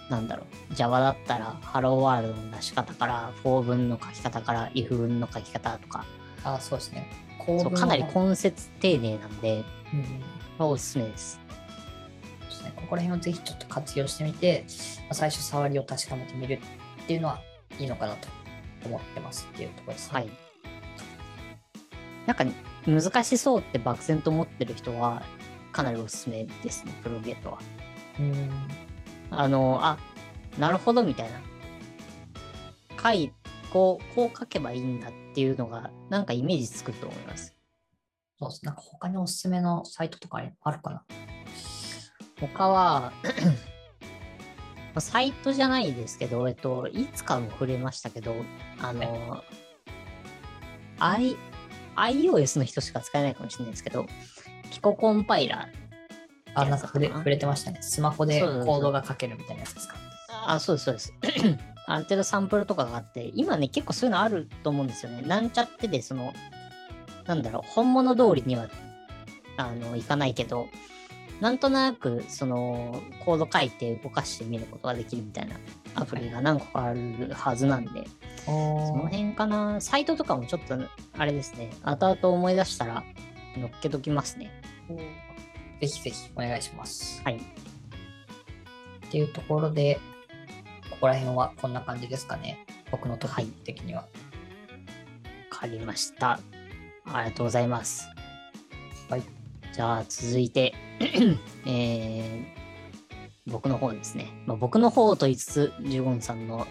[0.09, 6.05] なんだろう、Java だったら、ハローワールドの出し方から、for 文の書き方から、if 文の書き方とか、
[6.43, 7.25] あ、そうですね。
[7.45, 9.63] 構そうかなり根節丁寧なんで、
[9.93, 10.23] うんうん
[10.57, 11.37] おすすめです。
[12.47, 14.63] ですね、ここら辺をぜひちょっと活用してみて、
[15.01, 16.61] まあ最初触りを確かめてみる
[17.03, 17.41] っていうのは
[17.77, 18.29] いいのかなと
[18.85, 20.13] 思ってますっていうところですね。
[20.13, 20.29] はい。
[22.25, 22.45] なんか、
[22.87, 25.23] 難しそうって漠然と思ってる人は、
[25.71, 27.59] かなりおすすめですね、プロゲートは。
[28.19, 28.49] うん。
[29.31, 29.97] あの、あ、
[30.57, 31.41] なるほど、みたいな。
[33.01, 33.33] 書い、
[33.71, 37.55] こう、こう書けばいいんだっていうのが、なんかイメージつくと思います。
[38.39, 38.65] そうです。
[38.65, 41.03] なんか他におすすめのサイトとかあるかな？
[42.39, 43.31] 他は、ま
[44.95, 48.35] あサイトじゃないですけど、えっと、いつかも触れましたけど、
[48.81, 49.43] あの、
[50.99, 51.37] I、
[51.95, 54.05] iOS の人しか使えないかもしれないですけど、
[54.71, 55.85] ピココンパイラー
[56.53, 57.79] あ、なんか触れ触れてましたね。
[57.81, 59.95] スマホでコードが書けるみたいなやつですか？
[60.47, 61.13] あ、そうです、そうです。
[61.87, 65.21] ある程度サンプルとかがあって、今ね、結構そういうのあると思うんですよね。
[65.21, 66.33] なんちゃってで、その、
[67.25, 68.67] なんだろう、本物通りには、
[69.57, 70.67] あの、いかないけど、
[71.41, 75.55] なんとなく、その、コード書いて動かしてみることができるみたいな
[75.95, 78.05] アプリが何個かあるはずなんで、
[78.45, 79.79] そのお辺かな。
[79.79, 80.77] サイトとかもちょっと、
[81.17, 83.03] あれですね、後々思い出したら、
[83.57, 84.51] 乗っけときますね。
[85.79, 87.21] ぜひぜひお願いします。
[87.23, 87.37] はい。
[87.37, 87.39] っ
[89.09, 89.99] ていうところで、
[90.89, 92.65] ここら辺はこんな感じですかね。
[92.91, 94.01] 僕のトピック的には。
[94.01, 94.07] わ
[95.49, 96.39] かりました。
[97.05, 98.07] ありがとうございます。
[99.09, 99.23] はい。
[99.71, 100.73] じゃあ続いて、
[101.65, 102.64] えー
[103.47, 104.31] 僕の方ですね。
[104.45, 106.65] まあ、僕の方と言いつつ、ジュゴンさんの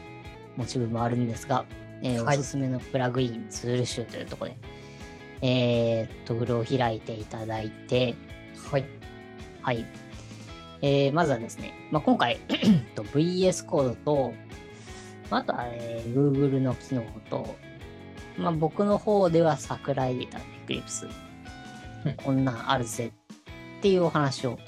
[0.56, 1.64] 持ち分もあるんですが、
[2.02, 4.56] えーはいおすすめのプラグインツール集というところで、
[5.42, 8.14] えー、トグルを開いていただいて、
[8.70, 8.84] はい。
[9.62, 9.86] はい。
[10.82, 12.38] えーまずはですね、まあ、今回
[12.94, 14.34] と VS コードと、
[15.30, 17.54] まああとは、えー Google の機能と、
[18.36, 21.06] まあ、僕の方では桜井エディタ Eclipse、
[22.06, 23.12] うんこんなんあるぜ
[23.78, 24.58] っていうお話を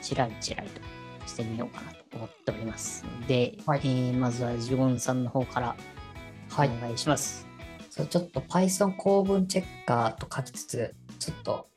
[0.00, 0.87] ちらりちらりと
[1.38, 5.76] してみようかなと思っておりますので、はいえーまずはジゴンさんの方から
[6.50, 6.70] おはい。
[6.80, 7.46] 願いします。
[7.90, 11.68] そうちょっと Python 構文チェッカーと書きつつ、ちょっと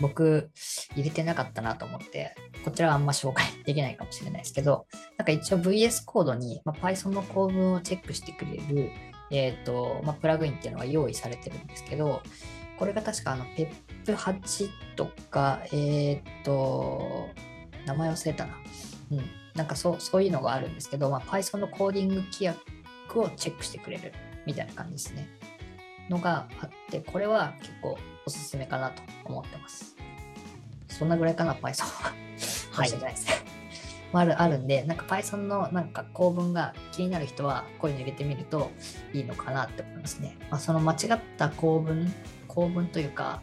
[0.00, 0.50] 僕
[0.96, 8.90] 入れてなかったなと思って、こちらはあんま紹介できないかもしれないですけど、なんか一応 VS コードに、まあ、Python の構文をチェックしてくれる、
[9.30, 12.22] えっ、と、まあ、プラグインっていうのが用意されてるんですけど、
[12.78, 13.44] これが確かあの
[14.06, 17.28] PEP8 とか、えっ、と、
[17.86, 18.54] 名前忘れたな。
[19.12, 19.30] うん。
[19.54, 22.58] なんかそうそういうのがあるんですけど、まあ、Python のコーディング規約
[23.14, 24.12] をチェックしてくれる
[24.46, 25.28] みたいな感じですね。
[26.08, 29.96] のがあって、これは結構おすすめかなと思ってます。
[30.88, 32.10] そんなぐらいかな、Python は。
[32.10, 32.22] はい
[32.72, 33.34] 申し訳ないですね。
[34.12, 38.70] まああるあるんで、なんか Python のなんか構文が気になる人はこういうの入れてみると
[39.12, 40.36] いいのかなって思いますね。
[40.50, 42.12] まあ、その間違った構文、
[42.46, 43.42] 構文というか、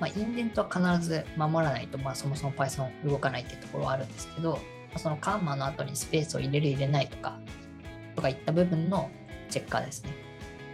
[0.00, 4.58] まあ、インデントは必ず守らないと、まあ、そもそも Python 動かないっていうところはあるんですけど、ま
[4.96, 7.38] あそのカンマの後にスペースを入れる入れないとか、
[8.16, 9.10] とかいった部分の
[9.48, 10.10] チェッカーですね。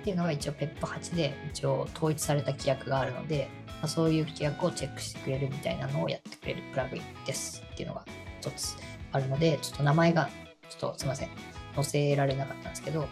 [0.01, 8.05] っていうのが一応 PEP8 で一応統一された規約があるので、まあ、そういう規約をチェックしてくれるみたいなのをやってくれるプラグインですっていうのが
[8.41, 8.77] 一つ
[9.13, 10.31] あるので、ちょっと名前が
[10.71, 11.29] ちょっとすいません、
[11.75, 13.07] 載せられなかったんですけど、ま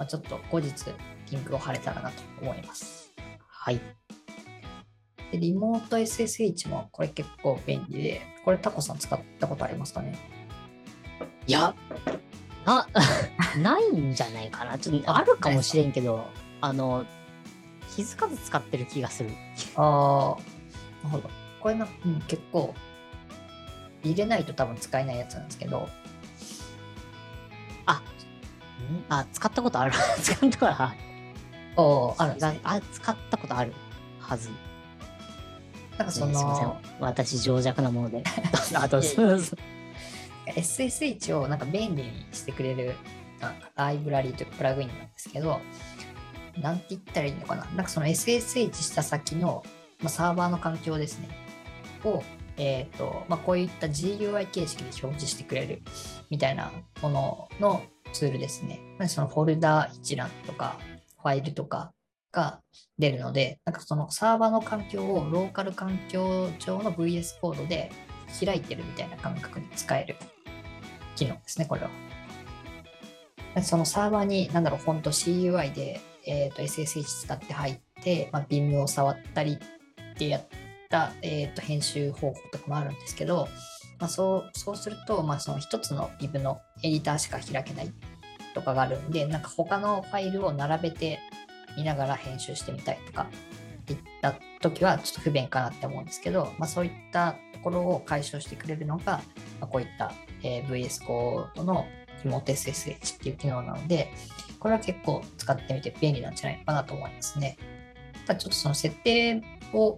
[0.00, 0.72] あ、ちょっと後日
[1.30, 3.12] リンクを貼れたらなと思います。
[3.46, 3.80] はい。
[5.32, 10.16] でリモート SSH もこれ結構便利で、これタコさん使ったことありますかね？
[11.46, 11.74] いや、
[12.64, 12.86] な、
[13.60, 14.78] ないんじゃないかな。
[14.78, 16.26] ちょっとあるかもしれんけど、
[16.60, 17.04] あの、
[17.96, 19.30] 気づかず使ってる気がする。
[19.76, 21.30] ああ、なるほど。
[21.60, 22.74] これな、うん、結構、
[24.04, 25.88] 入れないと多分使えないやつなんですけど、
[29.08, 29.92] あ、使ったことある。
[30.22, 30.96] 使ったことある。
[31.76, 32.60] おーある。
[32.64, 33.72] あ、使ったことある
[34.18, 34.50] はず。
[35.98, 36.80] なんかそねすいませんの、。
[37.00, 38.24] 私、情弱なもので。
[38.74, 39.00] あと、
[40.46, 42.94] SSH をなんか便利にしてくれる
[43.76, 45.60] ライブラリーというかプラグインなんですけど、
[46.60, 47.64] なんて言ったらいいのかな。
[47.64, 49.62] なんかその SSH した先の、
[50.00, 51.28] まあ、サーバーの環境ですね。
[52.04, 52.22] を、
[52.56, 55.82] えっ、と、まあ、こういった GUI 形式で表示してくれる
[56.30, 58.80] みたいなもののツールですね。
[58.98, 60.78] まあそのフォルダ一覧とか、
[61.22, 61.92] ファイルとか
[62.32, 62.60] が
[62.98, 67.92] 出るので、なんかそのサーバーの環境をローカル環境上の VS コードで
[68.44, 70.16] 開いてるみたいな感覚に使える
[71.14, 71.90] 機能ですね、これは。
[73.62, 79.58] そのサーバーに、なんだろう、フォント CUI で、えー、と SSH 使って入って、まあ、Vim を触ったり
[80.12, 80.46] ってやっ
[80.88, 83.48] た、えー、と編集方法とかもあるんですけど、
[83.98, 87.92] まあ、そうそうすると、まあ、その一つの Vim のエディターしか開けない
[88.54, 91.18] とかがあるんで、なんか他のファイルを並べて
[91.76, 93.26] 見ながら編集してみたいとか
[93.88, 99.22] いった時はちょっと不便かなって思うんですけど、まあ、そういったところを解消してくれるのが、ま
[99.62, 101.86] あ、こういった、えー VS コードの
[102.24, 104.12] Remote SSH っていう機能なので、
[104.60, 107.58] これは結構使ってみて便利なんじゃないかなと思いますね。
[108.26, 109.96] ただちょっとその設定を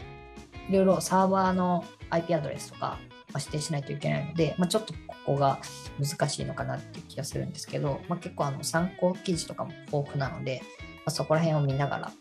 [0.70, 2.98] いろいろサーバーの IP アドレスとか、
[3.34, 5.58] 指定しないといけないので、まあ、ちょっとここが
[5.98, 10.62] 難しいのかなっていう気がするんですけど、まあ、結構あの参考記事とかも豊富なので、
[11.06, 12.12] あ、そこら辺を見ながら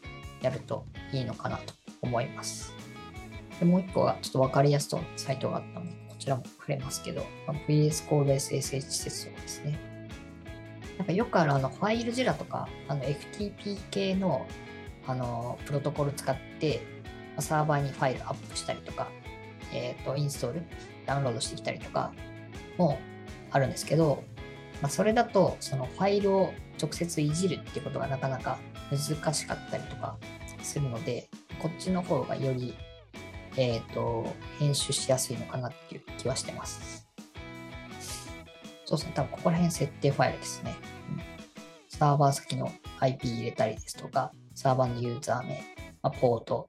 [0.41, 2.74] やるといいのかなと思います。
[3.60, 9.80] でもう一個がちょっと分かりやすそうなサイトがあったので、こちらも触れますけど、まあ VS コード SSH 接続ですね。
[10.98, 14.46] なんかよくあるあのファイルジラとかあの FTP 系の
[15.06, 16.82] あのプロトコル使って
[17.39, 19.10] サーバーにファイルアップしたりとか、
[19.74, 20.62] えー、とインストール、
[21.06, 22.13] ダウンロードしてきたりとか
[22.78, 23.00] も
[23.52, 24.24] あるんですけど、
[24.84, 28.60] まあ、それだとそのファイルを直接いじるっていうことがなかなか
[28.91, 30.17] 難しかったりとか
[30.62, 32.76] するので、こっちの方がより、
[33.56, 34.28] えー、と
[34.60, 37.08] 編集しやすいのかなっていう気はしてます。
[38.84, 40.76] そうですね、多分ここら辺設定ファイルですね。
[41.17, 41.34] うん
[41.88, 42.69] サーバー先の
[43.00, 45.63] IP 入れたりですとか、サーバーのユーザー名、
[46.02, 46.67] まあ、ポート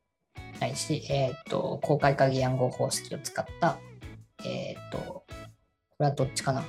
[0.60, 3.78] ないし、えっ、と、公開鍵暗号方式を使った、
[4.44, 5.24] えっ、と、こ
[5.98, 6.62] れはどっちかな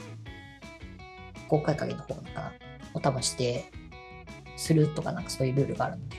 [1.47, 2.53] 公開鍵の方なのかな
[2.93, 3.65] を多分指定
[4.55, 6.17] するとかなんかそういうルールがあるので、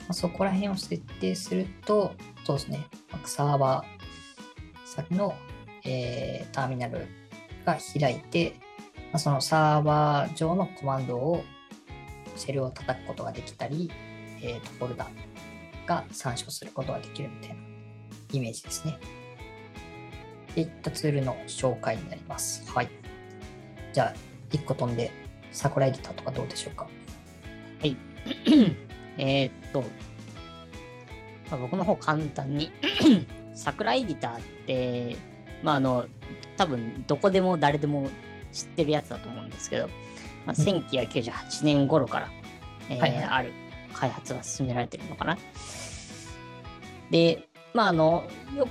[0.00, 2.12] まあ、そこら辺を設定すると、
[2.44, 2.86] そうですね、
[3.24, 5.34] サーバー先の、
[5.84, 7.06] えーターミナル
[7.64, 8.54] が開いて、
[9.12, 11.44] まあ、そのサーバー上のコマンドを
[12.36, 13.90] シェルを叩くことができたり、
[14.42, 15.08] えー、とフォルダ
[15.86, 17.56] が参照することができるみたいな
[18.32, 18.98] イメージですね。
[20.62, 22.68] っていったツールの紹介になります。
[22.72, 22.88] はい。
[23.92, 24.14] じゃあ、
[24.50, 25.12] 1個飛んで、
[25.52, 26.88] 桜エディターとかどうでしょうか？
[27.80, 27.96] はい。
[29.18, 29.82] えーっと、
[31.50, 32.72] まあ、僕の方簡単に、
[33.54, 35.16] 桜エディターって、
[35.62, 36.06] まああの、
[36.56, 38.10] 多分どこでも誰でも
[38.52, 39.88] 知ってるやつだと思うんですけど、
[40.44, 42.30] まあ、うん1998年頃から、
[42.90, 43.52] えーはいはいある
[43.94, 45.38] 開発が進められてるのかな。
[47.10, 48.68] で、まああの、よ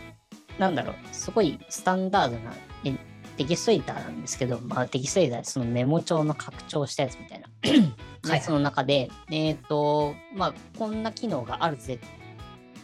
[0.59, 2.93] なんだろう、すごいスタンダードなえ
[3.37, 7.47] テキストエディターなんですけど、まあ、テキストエディターそのメモ帳の拡張したやつみたいな
[8.29, 11.99] はいやつの中で、えっ、と、まあ、こんな機能があるぜっ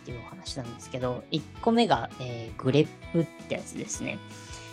[0.06, 4.20] ていうお話なんですけど、1個目が、えーグレップってやつですね。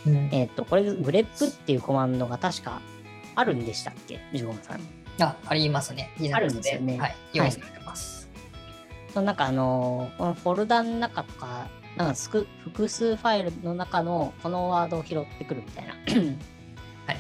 [0.06, 2.80] うんえっ、と、これ、グレップっていうコマンドが確か
[3.34, 4.20] あるんでしたっけ？
[4.32, 4.80] ジゴンさん。
[5.22, 6.10] あ、ありますね。
[6.32, 7.16] あるんですよねはい。
[7.34, 8.28] 用意されてます。
[9.12, 15.94] そのなんかあのーこのフォルダの中とか、なんかすく複数ファイルの中のこのワードを拾ってくるみたいな。
[16.06, 17.16] はいはい。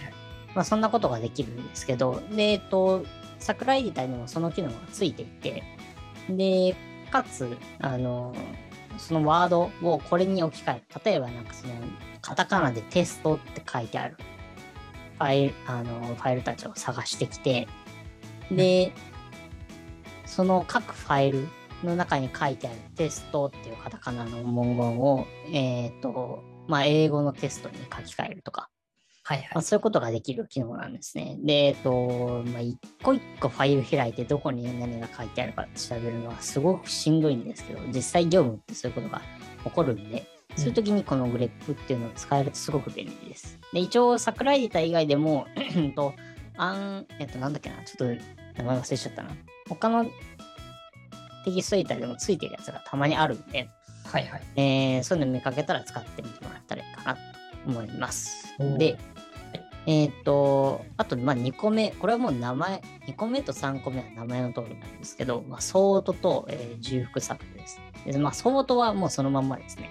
[0.54, 3.04] まあそんなことができるんですけど、で、えっと、
[3.38, 5.62] 桜エディターにもその機能がついていて、
[6.28, 6.76] で、
[7.10, 8.34] かつ、あの、
[8.98, 11.02] そのワードをこれに置き換える。
[11.04, 11.74] 例えばなんかその、
[12.20, 14.16] カタカナでテストって書いてある
[15.18, 17.68] ファイル、あの、ファイルたちを探してきて、
[18.50, 18.92] で、
[20.24, 21.48] その各ファイル
[21.86, 28.68] の中に書いてあるテストっていうカタカナの文言を、えっ、と、まあ、英語のテストに書き換えるとか、
[29.24, 29.62] はいはいまあ、。
[29.62, 31.36] そういうことができる機能なんですね。
[31.42, 39.22] で、えっと、まあ、一個一個ファイル開いてどこに何が書いてあるか調べるのはすごくしんどいんですけど、実際業務ってそういうことが
[39.64, 43.58] 起こるんで、そういう時にこのグレップっていうのを使えるとすごく便利です。
[43.72, 46.14] で、一応、桜エディター以外でも、うんと、
[46.56, 48.04] あん、えっと、なんだっけな、ちょっと
[48.58, 49.30] 名前忘れちゃったな。
[49.68, 50.06] 他の
[51.44, 53.68] テキストエディターでもついてるやつがたまにあるんで、
[54.04, 54.42] はいはい。
[54.56, 57.20] えーそういうの見かけたら使ってみてもらったらいいかなと
[57.66, 58.54] 思います。
[58.78, 58.98] で、
[59.86, 67.80] えっ、と、あと、まあ、2個目、これはもう名前、2個目と3個目は名前の通りなんですけど、まあ、ソートと、えー重複削除です。
[68.04, 69.90] でまあ、ソートはもうそのまんまですね。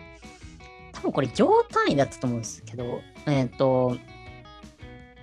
[0.94, 3.98] 多分これ、行単位だったと思うんですけど、えっ、と、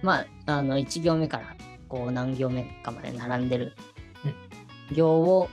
[0.03, 1.57] まあ、あの、1行目から、
[1.89, 3.75] こう、何行目かまで並んでる
[4.93, 5.49] 行を、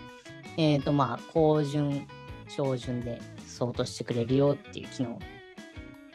[0.57, 2.07] えっ、と、まあ、高順、
[2.47, 5.19] 小順でソートしてくれるよっていう機能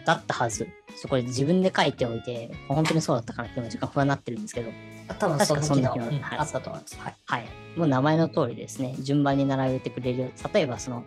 [0.05, 0.69] だったはず。
[0.97, 4.71] そこで自分で書いておいて、本当にそうだったかなって今時間不安になってるんですけど、
[5.09, 6.99] あ多分確かそんな機能はいうんあったと思います。
[6.99, 7.17] はい。
[7.25, 7.47] はい。
[7.77, 8.97] もう名前の通りですね。
[8.99, 10.31] 順番に並べてくれるよ。
[10.53, 11.05] 例えばその、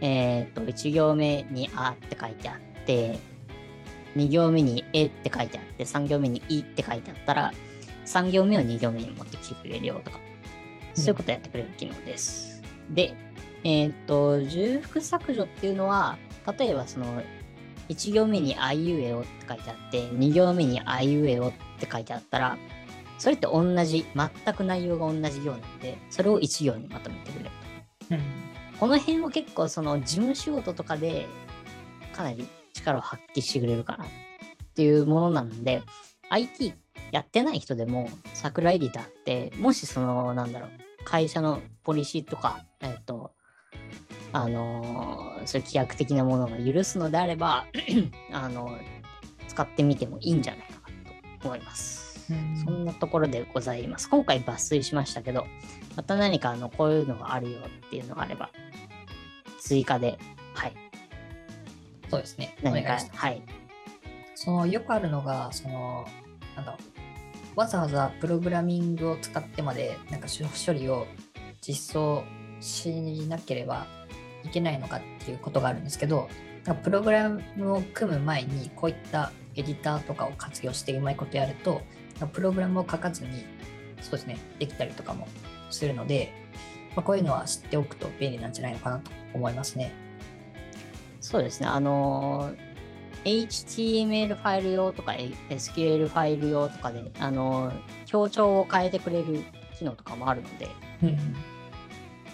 [0.00, 3.18] えっ、と、1行目にあって書いてあって、
[4.16, 7.52] 2行目にえって書いてあって、3行目にいって書いてあったら、
[8.06, 10.18] 3行目を2行目に持ってきてくれるよとか、
[10.94, 12.51] そういうことやってくれる機能です。
[12.90, 13.14] で、
[13.64, 16.18] えっ、と、重複削除っていうのは、
[16.58, 17.22] 例えばその、
[17.88, 22.58] 1行目にあいうえおって書いてあって、2行目にあいうえおって書いてあったら、
[23.18, 27.50] それって同じ、全く内容が同じ行なんで、それを1行にまとめてくれる
[28.08, 28.14] と。
[28.16, 28.52] うん。
[28.78, 31.26] この辺は結構その事務仕事とかで
[32.12, 34.08] かなり力を発揮してくれるかなっ
[34.74, 35.82] ていうものなので、
[36.30, 36.74] IT
[37.12, 40.70] やってない人でも桜エディターって、もしその、なんだろう、
[41.04, 43.32] 会社のポリシーとか、えっ、と、
[44.32, 47.66] あのーそういう規約的なものが許すのであれば、
[48.32, 48.76] あの
[49.48, 52.02] 使ってみてもいいんじゃないかなと思います。
[52.64, 54.08] そんなところでございます。
[54.08, 55.46] 今回抜粋しましたけど、
[55.96, 58.50] また何かあのこういうのがあるよっていうのがあれば、
[59.60, 60.18] 追加で、
[60.54, 60.72] はい、
[62.08, 62.56] そうですね。
[62.62, 62.98] 何か。
[63.12, 63.42] はい、
[64.34, 66.06] そのよくあるのが、その、
[66.56, 66.91] なんだろう、
[67.54, 71.06] わざわざプログラミングを使ってまで、なんか処理を
[71.60, 72.24] 実装
[72.60, 72.90] し
[73.28, 73.86] なければ
[74.44, 76.28] いけないのかっていうことがあるんですけど、
[76.82, 81.82] プログラムを組む前に、こういったエディターとかを活用してうまいことやると、
[82.32, 83.44] プログラムを書かずに、
[84.00, 85.28] そうですね、できたりとかも
[85.70, 86.32] するので、
[86.96, 89.92] まあ、こういうのは知っておくと便利なんじゃないのかなと思いますね。
[91.20, 92.71] そうですね、あのー
[93.24, 97.74] HTML ファイル用とか SQL ファイル用とかで、あのー
[98.06, 99.44] 強調を変えてくれる
[99.78, 100.68] 機能とかもあるので、
[101.02, 101.18] うん。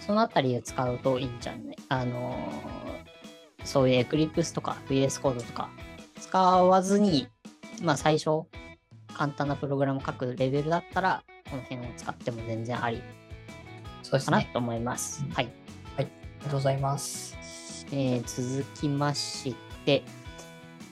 [0.05, 1.75] そのあたりを使うといいんじゃない？
[1.89, 5.69] あのーそういう Eclipse とか VS コードとか
[6.19, 7.27] 使わずに、
[7.83, 8.43] まあ最初、
[9.13, 13.09] 簡単なプログラム書くレベルだったら、この辺を使っても全然ありかな
[14.03, 14.49] そうですね。
[14.53, 15.23] と思います。
[15.33, 15.49] はい。
[15.97, 16.07] あり
[16.39, 17.37] がとうございます。
[17.91, 20.03] えー続きまして、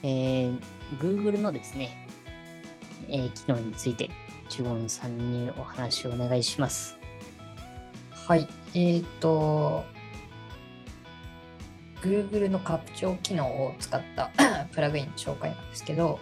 [0.02, 0.60] えー
[1.00, 2.06] Google のですね、
[3.08, 4.10] えー機能について、
[4.48, 6.98] ジュゴンさんにお話をお願いします。
[8.26, 8.48] はい。
[8.74, 9.84] えっ、と、
[12.02, 14.30] Google の拡張機能を使った
[14.72, 16.18] プラグインの紹介なんですけど、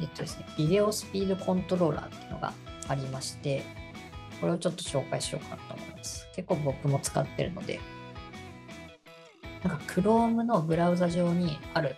[0.00, 2.52] えっとですね、ビデオスピードコントローラーっていうのが
[2.88, 3.62] ありまして、
[4.40, 6.28] これをちょっと紹介しようかなと思います。
[6.34, 7.80] 結構僕も使ってるので、
[9.62, 11.94] なんか Chrome のブラウザ上にある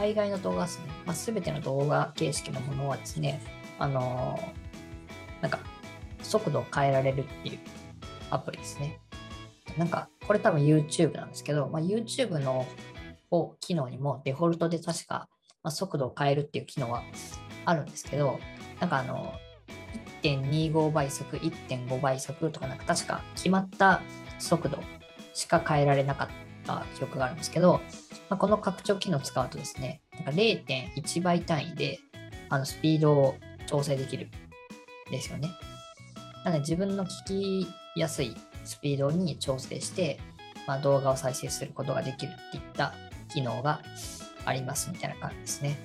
[0.00, 3.42] 大概の動画ですね、まあ、全ての動画形式のものはですね、
[3.78, 4.70] あのー
[5.42, 5.58] なんか
[6.22, 7.58] 速度を変えられるっていう
[8.30, 9.00] アプリですね。
[9.78, 12.66] なんか、これ多分 YouTube なんですけど、まあ、YouTube の
[13.30, 15.28] を機能にもデフォルトで確か、
[15.62, 17.02] ま、速度を変えるっていう機能は
[17.64, 18.38] あるんですけど、
[18.80, 19.34] なんかあの、
[20.22, 24.02] 1.25倍速、1.5倍速とか、なんか確か決まった
[24.38, 24.78] 速度
[25.32, 26.49] しか変えられなかった
[26.96, 27.80] 記憶があるんですけど、
[28.28, 32.00] まあ、この拡張機能を使うとですね、なんか0.1倍単位で
[32.48, 33.34] あのスピードを
[33.66, 34.28] 調整できる
[35.08, 35.50] んですよね。
[36.44, 37.66] なので自分の聞き
[37.96, 40.18] やすいスピードに調整して、
[40.66, 42.94] まあ、動画を再生することができるっていった
[43.28, 43.80] 機能が
[44.44, 45.78] ありますみたいな感じですね。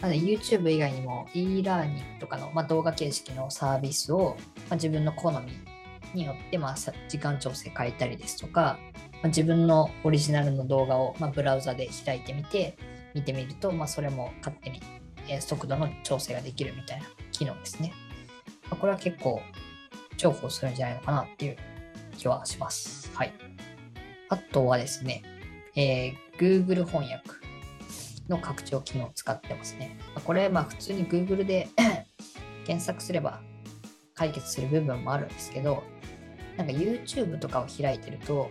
[0.00, 4.36] なので YouTube 以外にも e ラーニングとかの、まあ、動画形式のサービスを、
[4.68, 5.52] まあ、自分の好み
[6.14, 6.74] によって、まあ、
[7.08, 8.78] 時間調整変えたりですとか、
[9.24, 12.76] まあ、自分のオリジナルの動画を、まあ、ブラウザで開いてみて
[13.14, 14.82] 見てみると、まあ、それも勝手に、
[15.28, 17.94] え速度の調整ができるみたいな機能ですね。
[18.64, 19.40] まあこれは結構
[20.18, 21.56] 重宝するんじゃないのかなっていう
[22.18, 23.10] 気はします。
[23.14, 23.32] はい。
[24.28, 25.22] あとはですね、
[25.74, 27.30] えー Google 翻訳
[28.28, 29.96] の拡張機能を使ってますね。
[30.14, 31.68] まこれ、まあ普通に Google で
[32.66, 33.40] 検索すれば
[34.14, 35.82] 解決する部分もあるんですけど、
[36.58, 38.50] なんか YouTube とかを開いてると、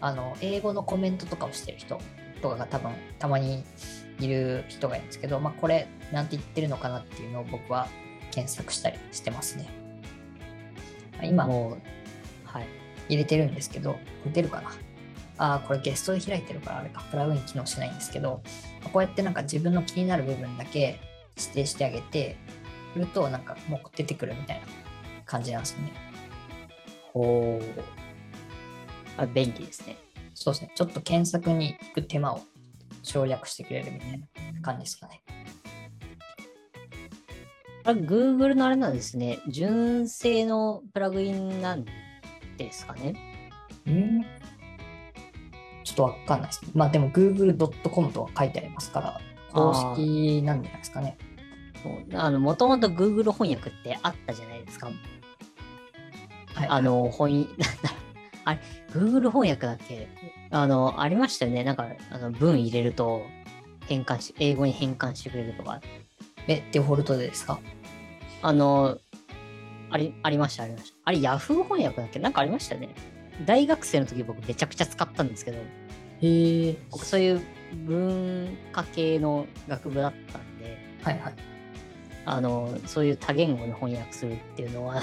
[0.00, 2.00] あの、英語のコメントとかをしてる人
[2.42, 3.64] とかが多分たまに
[4.20, 7.88] いる人がいるんですけど、まあこれなんて言ってるのかなっていうのを僕は
[8.30, 9.68] 検索したりしてますね。
[11.16, 11.78] まあ今もう、
[12.44, 12.66] はい。
[13.08, 13.98] 入れてるんですけど、
[14.32, 14.70] 出るかな
[15.38, 18.42] ああ、これゲストで開いてるからあれか、プラグイン機能しないんですけど、
[18.92, 21.00] こうやってなんか自分の気になる部分だけ
[21.36, 22.36] 指定してあげて、
[22.92, 24.66] するとなんかもう出てくるみたいな
[25.24, 25.92] 感じなんですよね。
[27.12, 27.97] ほう。
[29.18, 29.98] あ、便利ですね。
[30.34, 30.72] そうですね。
[30.74, 32.40] ちょっと検索に行く手間を
[33.02, 34.20] 省略してくれるみたい
[34.54, 35.22] な感じですかね。
[37.84, 39.40] あれ、Google のあれなんですね。
[39.48, 41.84] 純正のプラグインなん
[42.56, 43.14] ですかね。
[43.86, 44.22] うん
[45.84, 46.70] ちょっとわかんないですね。
[46.74, 49.20] まあでも google.com とは書いてありますから、
[49.52, 51.16] 公式なんじゃないですかね。
[52.14, 54.90] あの、もともと Google 翻訳ってあったじゃないですか。
[56.54, 57.54] はい、あの、翻、なんだ
[58.48, 58.60] あれ、
[58.92, 60.08] Google 翻訳だっけ？
[60.50, 61.64] あの、ありましたよね。
[61.64, 63.26] なんか、あの文入れると、
[63.86, 65.80] 変換し、英語に変換してくれるとか。
[66.46, 67.60] え、デフォルトでですか？
[68.40, 68.96] あの、
[69.90, 70.96] あり、ありました、ありました。
[71.04, 72.18] あれ、Yahoo 翻訳だっけ？
[72.20, 72.88] なんかありましたよね。
[73.44, 76.76] 大学生の時僕めちゃくちゃ使ったんですけど、へえ。
[76.90, 77.42] 僕そういう
[77.86, 81.34] 文化系の学部だったんで、はいはい。
[82.24, 85.00] あの、そういう多言語の翻訳するっていうのは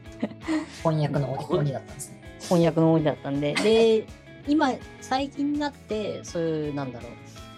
[0.84, 2.15] 翻訳の鬼だったんですね。
[2.48, 4.06] 翻訳の多いだったんで、で、
[4.48, 4.70] 今、
[5.00, 7.10] 最近になって、そういう、なんだろう、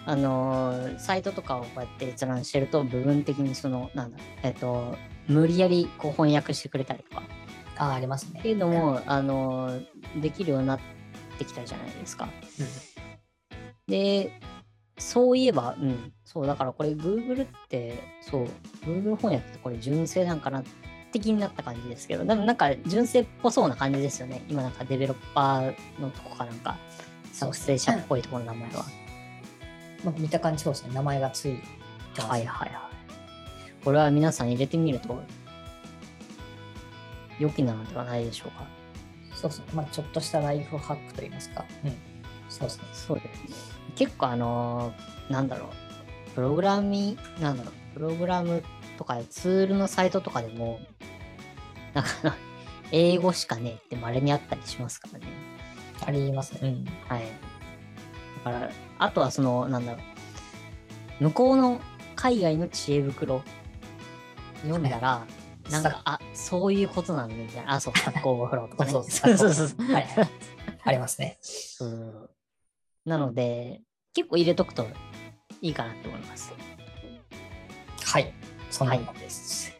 [0.05, 4.95] あのーサイトとかをこうやって閲覧してると、部分的にその、なんだ、えっと、
[5.27, 7.23] 無理やりこう翻訳してくれたりとか
[7.77, 8.39] ああ、ありますね。
[8.39, 10.79] っていうのも、あのーできるようになっ
[11.37, 12.27] てきたじゃないですか。
[13.87, 14.31] で、
[14.97, 18.45] そういえば、うん、そう、だからこれ Google って、そう、
[18.85, 20.69] Google 翻訳ってこれ純正なんかなって
[21.17, 24.43] 気になった感じですけど、でもなんか純正っぽそうな感じですよね。
[24.49, 26.77] 今なんかデベロッパーのとこかなんか、
[27.33, 28.85] 作成者っぽいところの名前は。
[30.03, 30.93] まあ、見た感じそうですね。
[30.93, 31.57] 名前がつい
[32.13, 32.21] て。
[32.21, 33.83] はいはいはい。
[33.83, 35.19] これは皆さん入れてみると、
[37.39, 38.67] 良きなのではないでしょうか。
[39.33, 39.65] そうですね。
[39.73, 41.65] まあ、ちょっとしたライフハックといいますか。
[41.85, 41.93] うん。
[42.49, 42.83] そうですね。
[42.93, 43.55] そうですね。
[43.95, 48.63] 結構あのーなんだろう、プログラミなんだろう、プログラム
[48.99, 50.81] とかツールのサイトとかでも、
[51.93, 52.35] なんか
[52.91, 55.27] 英語しかねえって稀にあったりしますからね。
[56.05, 56.59] ありますね。
[56.63, 56.85] うん。
[57.07, 57.23] はい。
[58.43, 59.99] だから、あとはその、なんだろ
[61.21, 61.79] う、向こうの
[62.17, 63.41] 海外の知恵袋
[64.63, 65.25] 読んだら、
[65.71, 67.75] なんか、あ、そういうことなんだみたいな。
[67.75, 68.91] あ、そう、発行フローとかね。
[68.91, 69.93] そうそうそうそう。
[69.93, 70.29] はいはい。
[70.83, 71.37] ありますね。
[71.41, 72.31] そう
[73.05, 73.79] なので、
[74.13, 74.85] 結構入れとくと
[75.61, 76.51] いいかなと思います。
[78.03, 78.33] はい。
[78.69, 79.73] そんなです。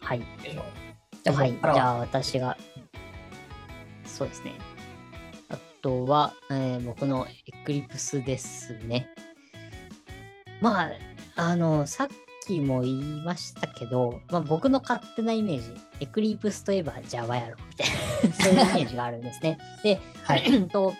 [0.00, 0.22] はい。
[0.42, 1.52] じゃあ、はい。
[1.52, 2.56] じゃあ、私が、
[4.04, 4.52] そうですね。
[5.48, 9.08] あとは、えー僕のエクリプスですね。
[10.60, 10.90] まあ、
[11.36, 12.08] あの、さっ
[12.46, 17.88] きも言いましたけど、まあ、僕の勝手なイメージ、エクリプスといえば Java やろみたい
[18.30, 19.58] な、 そういうイメージがあるんですね。
[19.82, 20.68] で、はい。
[20.68, 20.94] と、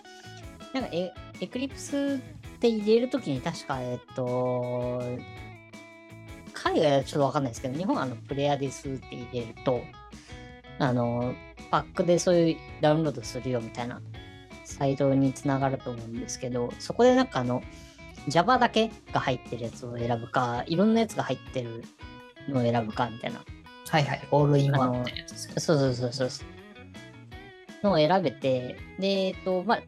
[0.75, 2.21] なんかエエクリプス
[2.57, 5.03] って入れるときに確か、えっと、
[6.71, 9.81] 海外はちょっとわかんないですけど、日本はあのプレイヤーですって入れると、
[10.79, 11.35] あの、
[11.71, 14.01] パックでそういうダウンロードするよみたいな
[14.65, 17.63] サイトにつながると思うんですけど、そこでなんかあの、
[18.29, 21.85] Java だけが入ってるやつを選ぶか、いろんなやつが入ってる
[22.49, 23.45] のを選ぶかみたいな
[23.89, 24.29] はいはい。
[24.33, 25.61] オールインワンみたいなやつですか？
[25.61, 26.49] そうそうそうそう。
[27.85, 29.83] のを選べて、で、えっと、まあ、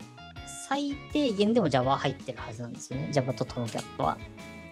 [0.68, 3.08] 最低限でも Java は入ってるはずなんですよね。
[3.10, 4.16] Java と Tomcat は。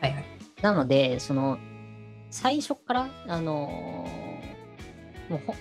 [0.01, 0.25] はいはい。
[0.63, 1.59] なので、その、
[2.31, 4.27] 最初から、あのー
[5.29, 5.55] もうほ、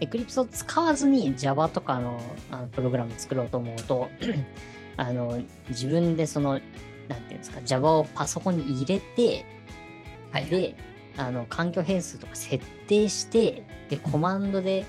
[0.00, 4.08] Eclipse を使わずに Java とかのあのプログラム作ろうと思うと、
[4.96, 9.44] あの、自分でその、なんていうんですか、Java をパソコンに入れて、
[10.32, 10.50] はいはい。
[10.50, 10.76] で、
[11.16, 14.84] あの環境変数とか設定して、で、コマンドで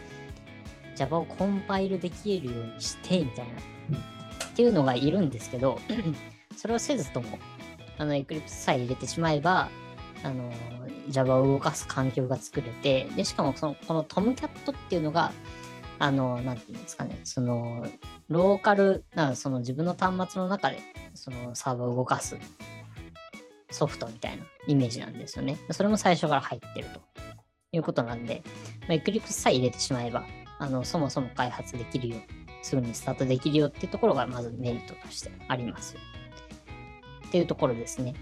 [0.95, 3.53] Java をコンパイルできるようにして、みたいな、
[3.91, 3.95] うん。
[3.95, 3.99] っ
[4.55, 5.80] ていうのがいるんですけど、
[6.55, 7.39] それをせずとも、
[7.97, 9.69] あの、Eclipse さえ入れてしまえば、
[10.23, 10.51] あの、
[11.10, 15.32] Java を動かす環境が作れて、で、しかもその、この Tomcat っていうのが、
[15.97, 17.86] あの、なんていうんですかね、その、
[18.30, 20.80] ローカルな、その自分の端末の中で、
[21.14, 22.38] そのサーバーを動かす
[23.72, 25.57] ソフトみたいなイメージなんですよね。
[25.72, 27.01] それも最初から入ってると
[27.72, 28.43] いうことなんで、
[28.88, 30.24] まあ、Eclipse さえ入れてしまえば、
[30.60, 32.16] あのそもそも開発できるよ、
[32.62, 35.95] すぐにスタートできるよっていうところがまずメリットとしてあります。
[37.28, 38.16] っていうところですね。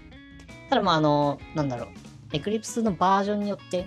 [0.68, 1.88] ただまあ、あの、なんだろう、
[2.32, 3.86] Eclipse のバージョンによって、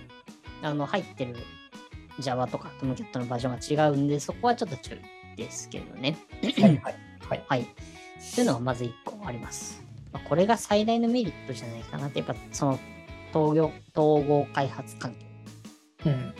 [0.61, 1.35] あの、入ってる
[2.19, 6.17] Java とか Tomcat のバージョンが違うんで、そこはちょっと注意ですけどね。
[6.41, 6.95] はいはい。
[7.29, 7.45] はい。
[7.47, 7.67] はい。
[8.35, 9.83] というのがまず1個あります。
[10.11, 12.79] まあこれが最大のメリットじゃないかなって、やっぱその
[13.33, 15.17] 統合統合開発環境
[16.05, 16.33] うん。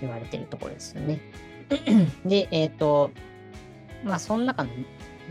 [0.00, 1.20] 言われてるところですよね。
[2.24, 3.10] で、えっ、と、
[4.04, 4.64] まあその中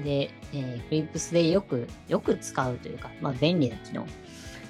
[0.04, 4.06] で、えー、Eclipse でよく、よく使うというか、まあ便利な機能。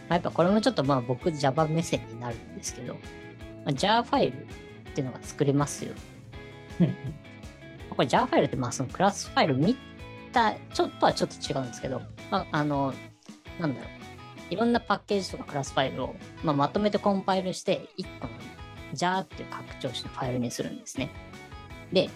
[0.09, 2.99] まあ、やっぱこれもちょっとまあ僕 Java 目線になるんですけど、ま
[3.67, 4.45] あ、Jar ファイルっ
[4.93, 5.93] ていうのが作れますよ。
[6.81, 6.95] うん
[7.97, 9.75] これ Jar ファイルってまあそのクラスファイル見
[10.31, 12.93] た、ちょっとはちょっと違うんですけど、まあ、あの、
[13.59, 14.53] なんだろう。
[14.53, 18.33] いろんなパッケージとかクラスファイルを、まあ、まとめてコンパイルして、1個の
[18.93, 21.09] Jar っていう拡張子のファイルにするんですね。
[21.91, 22.09] で、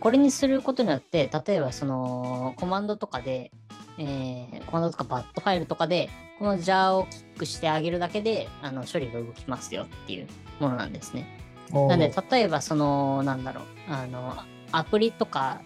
[0.00, 3.52] これにすることによって、例えばそのコマンドとかで、
[3.98, 10.28] えーコマンドとかバットファイルとかで、この Jar をキックしてあげるだけで、あの処理が動きますよっていう
[10.60, 11.38] ものなんですね。
[11.72, 14.36] なんで、例えば、その、なんだろう、あの、
[14.72, 15.62] アプリとか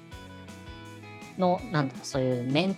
[1.37, 2.77] の、なんだろう、そういうメン、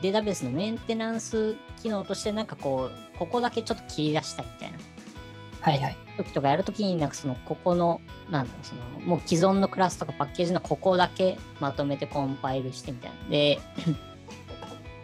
[0.00, 4.78] データベースのメンテナンス機能として、なんかこう、ここだけちょっと切り出したいみたいな
[5.60, 5.96] はいはい。
[6.16, 8.00] 時とかやるときに、なんかその、ここの、
[8.30, 13.30] なんだろう、その、もう既存のクラスとかパッケージのここだけまとめてコンパイルしてみたいな。
[13.30, 13.60] で、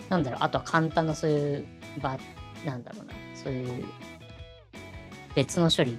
[0.08, 1.66] なんだろう、あとは簡単なそういう、
[2.00, 2.18] ば、
[2.64, 3.84] なんだろうな、そういう、
[5.34, 5.98] 別の処理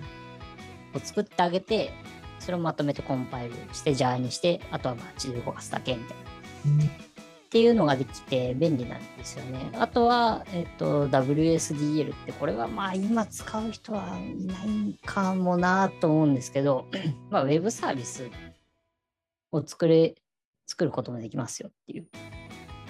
[0.93, 1.91] を作ってあげて、
[2.39, 7.09] それをまとめてコンパイルして、ジャーにして、あとはバッチで動かすだけみたいな。
[7.49, 9.71] っていうのができて便利なんですよね。
[9.79, 16.85] あとは、えっと、WSDL って、これはまあ今使う人はいないかもなと思うんですけど、
[17.31, 18.29] まあウェブサービス
[19.51, 20.13] を作れ、
[20.67, 22.07] 作ることもできますよっていう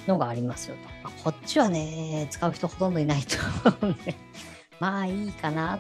[0.08, 0.82] のがありますよと。
[1.04, 3.38] まあこっちはね、使う人ほとんどいないと
[3.70, 4.16] 思うんで、
[4.80, 5.80] まあいいかな。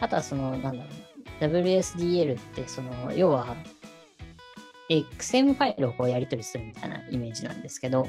[0.00, 0.90] あとはその、なんだろ
[1.40, 3.56] うな、WSDL って、その、要は、
[4.90, 8.06] XM ファイルをこうやり取りするみたいなイメージなんですけど、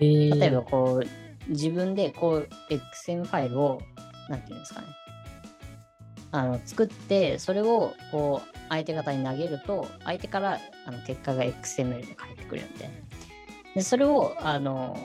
[0.00, 3.80] えー例えばこう、自分でこう、XM ファイルを、
[4.28, 4.86] なんていうんですかね、
[6.32, 12.94] あの、作って、それをこう、相手方に投げると、相手からあの結果が XML で返ってくるみたいな。
[13.74, 14.96] で、それを、あの、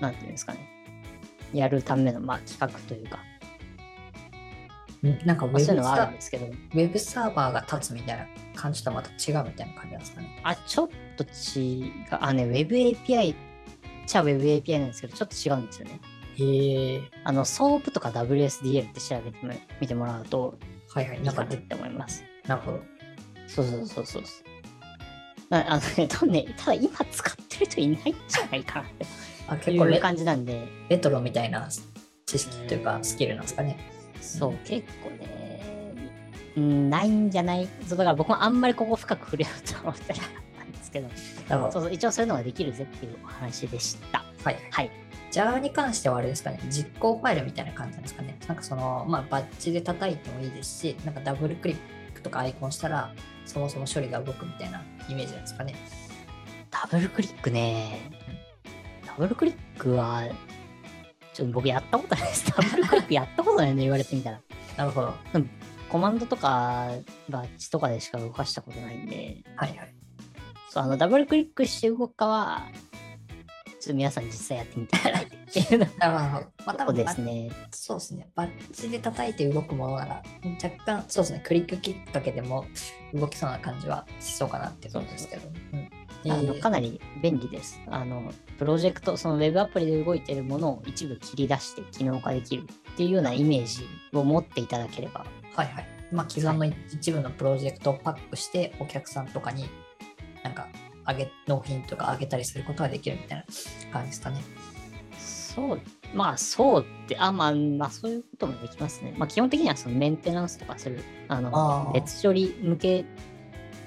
[0.00, 0.68] なんていうんですかね、
[1.52, 3.18] やるための、まあ、企画というか、
[5.02, 8.26] うんなんかウェブまあそういうのはあるサんですけど、ウェブサーバーが立つみたいな
[8.56, 10.40] 感じとまた違うみたいな感じなんですかね。
[10.42, 13.36] あ、ちょっと違う、あ、ね、Web API っ
[14.06, 16.00] ちゃ Web API なんですけど、ちょっと違うんですよね。
[16.36, 17.02] へえ。
[17.24, 20.58] あの、SOAP とか WSDL って調べてもみてもらうと
[20.90, 21.18] はいはい。
[21.18, 22.24] いないんかって思います。
[22.46, 22.82] なるほど。
[23.46, 24.22] そうそうそうそう。
[25.50, 29.06] なあのね、多分ね、ただ今使ってる人いないんじゃないかなって
[29.48, 31.68] あい結構レう感じなんで、レトロみたいな
[32.26, 33.78] 知識というかスキルなんですかね。
[34.20, 35.94] そう、結構ね、
[36.56, 40.28] うんないんじゃないそうだから僕もあんまりここ深く触れようとは思ってなかっ
[40.58, 41.08] たんですけど。
[41.70, 44.24] そうそう一応そういうのができるぜっていうお話でした。
[44.44, 44.56] はい。
[44.70, 44.90] はい。
[45.30, 48.36] Jar に関してはあれですかね、実行ファイルみたいな感じなんですかね。
[48.46, 51.76] なんかその、まあ、バッチで叩いてもいいですし、なんかダブルクリッ
[52.18, 53.12] クとかアイコンしたら、
[53.46, 55.74] そもそも処理が動くみたいなイメージなんですかね。
[56.70, 58.10] ダブルクリックね。
[59.06, 60.24] ダブルクリックは、
[61.32, 62.50] ちょっと僕やったことないです。
[62.50, 64.40] ダブルクリックやったことないの 言われてみたら。
[64.76, 65.14] なるほど。
[65.88, 66.90] コマンドとか
[67.30, 69.94] バッチとかでしか動かしたことないんで、はいはい。
[70.68, 72.66] そう、あの、ダブルクリックして動くかは、
[73.80, 75.86] ちょっと皆さん実際やってみていただいてっていうの。
[75.98, 77.50] まあ、多分ですね。
[77.70, 78.28] そうですね。
[78.34, 80.22] バッチで叩いて動くものなら、
[80.62, 81.42] 若干、そうですね。
[81.44, 82.64] クリックきっかけでも
[83.14, 85.48] 動きそうな感じはしそうかなっていうところですけど。
[85.72, 85.90] うん
[86.24, 87.80] あのえーかなり便利です。
[87.86, 95.24] あの、プロジェクト、そのウェブアプリで動いているものを一部切り出して機能化できるっていうようなイメージを持っていただければ、
[95.54, 95.86] はいはい。
[96.10, 99.68] まあ、既存の一部のプロジェクトをパックして、お客さんとかに、
[100.42, 100.66] なんか、
[101.08, 103.44] あげ、納品とかあげたりすることができるみたいな
[103.90, 104.42] 感じですかね。
[105.18, 105.80] そう、
[106.14, 109.14] まあそうって、あ、まあ、まあそういうこともできますね。
[109.16, 113.04] まあ基本的にはそのメンテナンスとかする、あの、別処理向け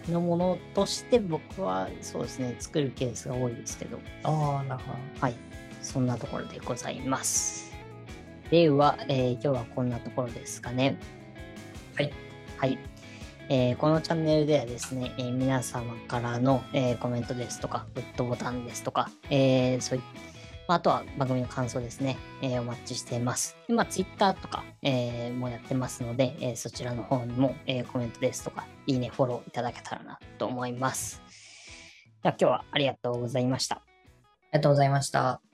[0.09, 4.97] のものとして僕はそうですね、作るケースが多いですけど、ああ、なるほど。
[5.22, 5.36] はい。
[5.84, 7.72] そんなところでございます。
[8.49, 10.97] では、えー今日はこんなところですかね。
[11.95, 12.11] はい。
[12.57, 12.80] はい。
[13.54, 20.02] えーこのチャンネルではですね、えー皆様からの、えーコメントですとか、グッドボタンですとか、えそうい
[20.70, 23.58] まああとは番組の感想ですね、えお待ちしています。
[23.68, 31.22] でま、Twitter とか、えーもやってますので、えそちらの方にも、えコメントですとか、いいね、フォローいただけたらなと思います。
[32.24, 33.76] では今日はありがとうございました。
[33.76, 33.82] あ
[34.54, 35.51] りがとうございました。